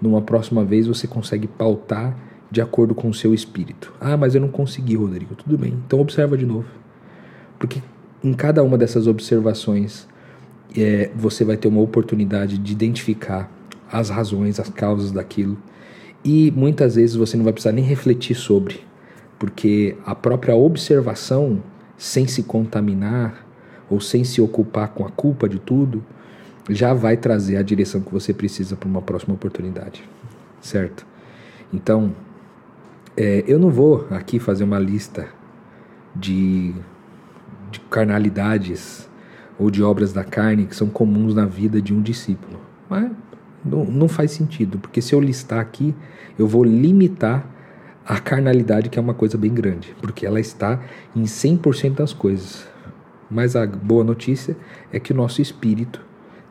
Numa 0.00 0.20
próxima 0.20 0.64
vez 0.64 0.86
você 0.86 1.06
consegue 1.06 1.46
pautar 1.46 2.16
de 2.50 2.60
acordo 2.60 2.94
com 2.94 3.08
o 3.08 3.14
seu 3.14 3.34
espírito. 3.34 3.92
Ah, 4.00 4.16
mas 4.16 4.34
eu 4.34 4.40
não 4.40 4.48
consegui, 4.48 4.96
Rodrigo. 4.96 5.34
Tudo 5.34 5.58
bem. 5.58 5.74
Então 5.86 6.00
observa 6.00 6.36
de 6.36 6.46
novo. 6.46 6.68
Porque 7.58 7.82
em 8.22 8.32
cada 8.32 8.62
uma 8.62 8.78
dessas 8.78 9.06
observações 9.06 10.06
é, 10.76 11.10
você 11.14 11.44
vai 11.44 11.56
ter 11.56 11.68
uma 11.68 11.80
oportunidade 11.80 12.58
de 12.58 12.72
identificar 12.72 13.50
as 13.90 14.10
razões, 14.10 14.58
as 14.58 14.68
causas 14.68 15.12
daquilo. 15.12 15.56
E 16.24 16.52
muitas 16.56 16.96
vezes 16.96 17.16
você 17.16 17.36
não 17.36 17.44
vai 17.44 17.52
precisar 17.52 17.72
nem 17.72 17.84
refletir 17.84 18.34
sobre, 18.34 18.80
porque 19.38 19.96
a 20.06 20.14
própria 20.14 20.54
observação, 20.54 21.62
sem 21.96 22.26
se 22.26 22.42
contaminar 22.42 23.46
ou 23.90 24.00
sem 24.00 24.24
se 24.24 24.40
ocupar 24.40 24.88
com 24.88 25.04
a 25.04 25.10
culpa 25.10 25.48
de 25.48 25.58
tudo, 25.58 26.02
já 26.68 26.94
vai 26.94 27.16
trazer 27.16 27.56
a 27.56 27.62
direção 27.62 28.00
que 28.00 28.12
você 28.12 28.32
precisa 28.32 28.76
para 28.76 28.88
uma 28.88 29.02
próxima 29.02 29.34
oportunidade, 29.34 30.02
certo? 30.60 31.06
Então, 31.72 32.14
é, 33.16 33.44
eu 33.46 33.58
não 33.58 33.70
vou 33.70 34.06
aqui 34.10 34.38
fazer 34.38 34.64
uma 34.64 34.78
lista 34.78 35.28
de, 36.14 36.74
de 37.70 37.80
carnalidades 37.90 39.08
ou 39.58 39.70
de 39.70 39.82
obras 39.82 40.12
da 40.12 40.24
carne 40.24 40.66
que 40.66 40.74
são 40.74 40.88
comuns 40.88 41.34
na 41.34 41.44
vida 41.44 41.80
de 41.80 41.92
um 41.92 42.00
discípulo. 42.00 42.58
Mas 42.88 43.10
não, 43.64 43.84
não 43.84 44.08
faz 44.08 44.32
sentido, 44.32 44.78
porque 44.78 45.00
se 45.00 45.14
eu 45.14 45.20
listar 45.20 45.60
aqui, 45.60 45.94
eu 46.38 46.46
vou 46.46 46.64
limitar 46.64 47.46
a 48.06 48.18
carnalidade, 48.18 48.90
que 48.90 48.98
é 48.98 49.02
uma 49.02 49.14
coisa 49.14 49.38
bem 49.38 49.52
grande, 49.52 49.94
porque 50.00 50.26
ela 50.26 50.38
está 50.38 50.80
em 51.16 51.22
100% 51.22 51.94
das 51.94 52.12
coisas. 52.12 52.66
Mas 53.30 53.56
a 53.56 53.66
boa 53.66 54.04
notícia 54.04 54.56
é 54.92 55.00
que 55.00 55.12
o 55.12 55.16
nosso 55.16 55.40
espírito 55.40 56.04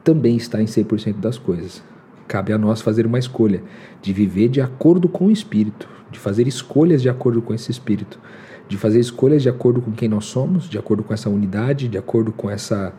também 0.03 0.35
está 0.35 0.61
em 0.61 0.65
100% 0.65 1.19
das 1.19 1.37
coisas. 1.37 1.83
Cabe 2.27 2.53
a 2.53 2.57
nós 2.57 2.81
fazer 2.81 3.05
uma 3.05 3.19
escolha 3.19 3.63
de 4.01 4.13
viver 4.13 4.49
de 4.49 4.61
acordo 4.61 5.07
com 5.07 5.27
o 5.27 5.31
espírito, 5.31 5.87
de 6.11 6.19
fazer 6.19 6.47
escolhas 6.47 7.01
de 7.01 7.09
acordo 7.09 7.41
com 7.41 7.53
esse 7.53 7.71
espírito, 7.71 8.19
de 8.67 8.77
fazer 8.77 8.99
escolhas 8.99 9.41
de 9.41 9.49
acordo 9.49 9.81
com 9.81 9.91
quem 9.91 10.09
nós 10.09 10.25
somos, 10.25 10.69
de 10.69 10.77
acordo 10.77 11.03
com 11.03 11.13
essa 11.13 11.29
unidade, 11.29 11.87
de 11.87 11.97
acordo 11.97 12.31
com 12.31 12.49
essa 12.49 12.93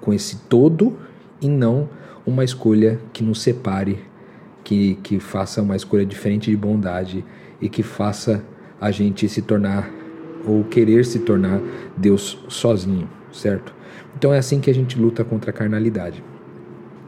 com 0.00 0.12
esse 0.12 0.36
todo 0.48 0.98
e 1.40 1.48
não 1.48 1.88
uma 2.26 2.44
escolha 2.44 3.00
que 3.12 3.24
nos 3.24 3.40
separe, 3.40 4.04
que, 4.62 4.96
que 4.96 5.18
faça 5.18 5.62
uma 5.62 5.76
escolha 5.76 6.04
diferente 6.04 6.50
de 6.50 6.56
bondade 6.56 7.24
e 7.60 7.68
que 7.68 7.82
faça 7.82 8.44
a 8.80 8.90
gente 8.90 9.28
se 9.28 9.40
tornar 9.40 9.90
ou 10.46 10.62
querer 10.64 11.04
se 11.04 11.20
tornar 11.20 11.60
Deus 11.96 12.38
sozinho, 12.48 13.08
certo? 13.32 13.77
Então 14.18 14.34
é 14.34 14.38
assim 14.38 14.58
que 14.58 14.68
a 14.68 14.74
gente 14.74 14.98
luta 14.98 15.22
contra 15.22 15.52
a 15.52 15.54
carnalidade. 15.54 16.24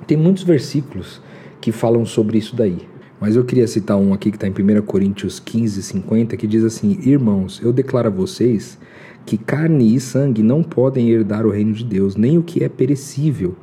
Tem 0.07 0.17
muitos 0.17 0.45
versículos 0.45 1.21
que 1.61 1.73
falam 1.73 2.07
sobre 2.07 2.39
isso 2.39 2.55
daí. 2.55 2.89
Mas 3.21 3.35
eu 3.35 3.45
queria 3.45 3.67
citar 3.67 3.97
um 3.97 4.15
aqui 4.15 4.31
que 4.31 4.37
está 4.37 4.47
em 4.47 4.53
1 4.53 4.83
Coríntios 4.83 5.41
15, 5.41 5.83
50, 5.83 6.37
que 6.37 6.47
diz 6.47 6.63
assim: 6.63 7.01
Irmãos, 7.03 7.61
eu 7.65 7.73
declaro 7.73 8.07
a 8.07 8.13
vocês 8.13 8.79
que 9.27 9.37
carne 9.37 9.93
e 9.93 9.99
sangue 9.99 10.41
não 10.41 10.63
podem 10.63 11.11
herdar 11.11 11.45
o 11.45 11.51
reino 11.51 11.73
de 11.73 11.85
Deus, 11.85 12.15
nem 12.15 12.39
o 12.39 12.45
que 12.45 12.63
é 12.63 12.69
perecível 12.69 13.57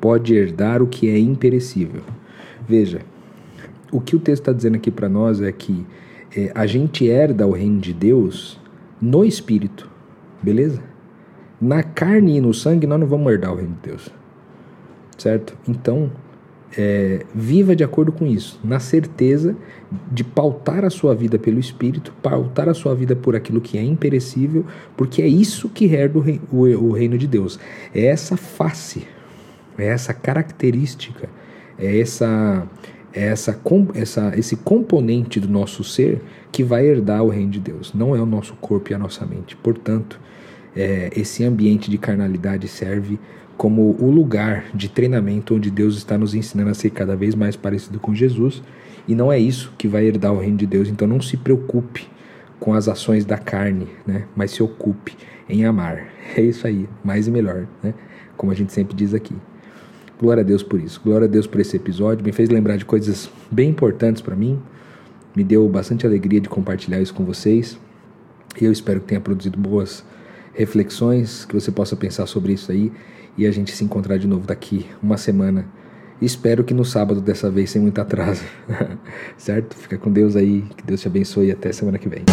pode 0.00 0.32
herdar 0.32 0.80
o 0.80 0.86
que 0.86 1.08
é 1.08 1.18
imperecível. 1.18 2.02
Veja, 2.68 3.00
o 3.90 4.00
que 4.00 4.14
o 4.14 4.20
texto 4.20 4.42
está 4.42 4.52
dizendo 4.52 4.76
aqui 4.76 4.92
para 4.92 5.08
nós 5.08 5.40
é 5.40 5.50
que 5.50 5.84
é, 6.36 6.52
a 6.54 6.66
gente 6.66 7.08
herda 7.08 7.48
o 7.48 7.50
reino 7.50 7.80
de 7.80 7.92
Deus 7.92 8.60
no 9.00 9.24
espírito, 9.24 9.90
beleza? 10.40 10.91
Na 11.62 11.84
carne 11.84 12.38
e 12.38 12.40
no 12.40 12.52
sangue 12.52 12.88
nós 12.88 12.98
não 12.98 13.06
vamos 13.06 13.32
herdar 13.32 13.52
o 13.52 13.54
reino 13.54 13.76
de 13.80 13.90
Deus, 13.90 14.10
certo? 15.16 15.56
Então, 15.68 16.10
é, 16.76 17.24
viva 17.32 17.76
de 17.76 17.84
acordo 17.84 18.10
com 18.10 18.26
isso, 18.26 18.58
na 18.64 18.80
certeza 18.80 19.54
de 20.10 20.24
pautar 20.24 20.84
a 20.84 20.90
sua 20.90 21.14
vida 21.14 21.38
pelo 21.38 21.60
Espírito, 21.60 22.12
pautar 22.20 22.68
a 22.68 22.74
sua 22.74 22.96
vida 22.96 23.14
por 23.14 23.36
aquilo 23.36 23.60
que 23.60 23.78
é 23.78 23.82
imperecível, 23.84 24.66
porque 24.96 25.22
é 25.22 25.26
isso 25.28 25.68
que 25.68 25.84
herda 25.84 26.18
o, 26.18 26.20
reino, 26.20 26.42
o, 26.50 26.62
o 26.64 26.90
reino 26.90 27.16
de 27.16 27.28
Deus. 27.28 27.60
É 27.94 28.06
essa 28.06 28.36
face, 28.36 29.06
é 29.78 29.86
essa 29.86 30.12
característica, 30.12 31.28
é 31.78 32.00
essa, 32.00 32.66
é 33.12 33.26
essa, 33.26 33.56
essa, 33.94 34.32
esse 34.36 34.56
componente 34.56 35.38
do 35.38 35.48
nosso 35.48 35.84
ser 35.84 36.20
que 36.50 36.64
vai 36.64 36.84
herdar 36.86 37.22
o 37.22 37.28
reino 37.28 37.52
de 37.52 37.60
Deus. 37.60 37.94
Não 37.94 38.16
é 38.16 38.20
o 38.20 38.26
nosso 38.26 38.54
corpo 38.54 38.90
e 38.90 38.94
a 38.94 38.98
nossa 38.98 39.24
mente. 39.24 39.54
Portanto, 39.54 40.18
é, 40.76 41.10
esse 41.16 41.44
ambiente 41.44 41.90
de 41.90 41.98
carnalidade 41.98 42.66
serve 42.68 43.18
como 43.56 43.96
o 44.00 44.10
lugar 44.10 44.64
de 44.74 44.88
treinamento 44.88 45.54
onde 45.54 45.70
Deus 45.70 45.96
está 45.96 46.16
nos 46.18 46.34
ensinando 46.34 46.70
a 46.70 46.74
ser 46.74 46.90
cada 46.90 47.14
vez 47.14 47.34
mais 47.34 47.54
parecido 47.54 48.00
com 48.00 48.14
Jesus, 48.14 48.62
e 49.06 49.14
não 49.14 49.30
é 49.30 49.38
isso 49.38 49.72
que 49.76 49.86
vai 49.86 50.04
herdar 50.04 50.32
o 50.32 50.40
reino 50.40 50.56
de 50.56 50.66
Deus. 50.66 50.88
Então 50.88 51.06
não 51.06 51.20
se 51.20 51.36
preocupe 51.36 52.08
com 52.58 52.72
as 52.72 52.88
ações 52.88 53.24
da 53.24 53.36
carne, 53.36 53.88
né? 54.06 54.24
Mas 54.36 54.52
se 54.52 54.62
ocupe 54.62 55.16
em 55.48 55.64
amar. 55.64 56.08
É 56.34 56.40
isso 56.40 56.66
aí, 56.66 56.88
mais 57.04 57.26
e 57.26 57.30
melhor, 57.30 57.66
né? 57.82 57.92
Como 58.36 58.52
a 58.52 58.54
gente 58.54 58.72
sempre 58.72 58.94
diz 58.94 59.12
aqui. 59.12 59.34
Glória 60.18 60.40
a 60.40 60.44
Deus 60.44 60.62
por 60.62 60.80
isso. 60.80 61.00
Glória 61.04 61.26
a 61.26 61.28
Deus 61.28 61.48
por 61.48 61.60
esse 61.60 61.76
episódio. 61.76 62.24
Me 62.24 62.30
fez 62.30 62.48
lembrar 62.48 62.76
de 62.76 62.84
coisas 62.84 63.28
bem 63.50 63.70
importantes 63.70 64.22
para 64.22 64.36
mim. 64.36 64.58
Me 65.34 65.42
deu 65.42 65.68
bastante 65.68 66.06
alegria 66.06 66.40
de 66.40 66.48
compartilhar 66.48 67.00
isso 67.00 67.12
com 67.12 67.24
vocês. 67.24 67.76
E 68.58 68.64
eu 68.64 68.70
espero 68.70 69.00
que 69.00 69.08
tenha 69.08 69.20
produzido 69.20 69.58
boas 69.58 70.04
reflexões, 70.54 71.44
que 71.44 71.54
você 71.54 71.70
possa 71.70 71.96
pensar 71.96 72.26
sobre 72.26 72.52
isso 72.52 72.70
aí 72.70 72.92
e 73.36 73.46
a 73.46 73.50
gente 73.50 73.72
se 73.72 73.84
encontrar 73.84 74.18
de 74.18 74.26
novo 74.26 74.46
daqui 74.46 74.86
uma 75.02 75.16
semana. 75.16 75.66
Espero 76.20 76.62
que 76.62 76.72
no 76.72 76.84
sábado 76.84 77.20
dessa 77.20 77.50
vez 77.50 77.70
sem 77.70 77.82
muito 77.82 78.00
atraso. 78.00 78.44
certo? 79.36 79.74
Fica 79.76 79.98
com 79.98 80.10
Deus 80.10 80.36
aí, 80.36 80.62
que 80.76 80.84
Deus 80.84 81.00
te 81.00 81.08
abençoe 81.08 81.48
e 81.48 81.52
até 81.52 81.72
semana 81.72 81.98
que 81.98 82.08
vem. 82.08 82.24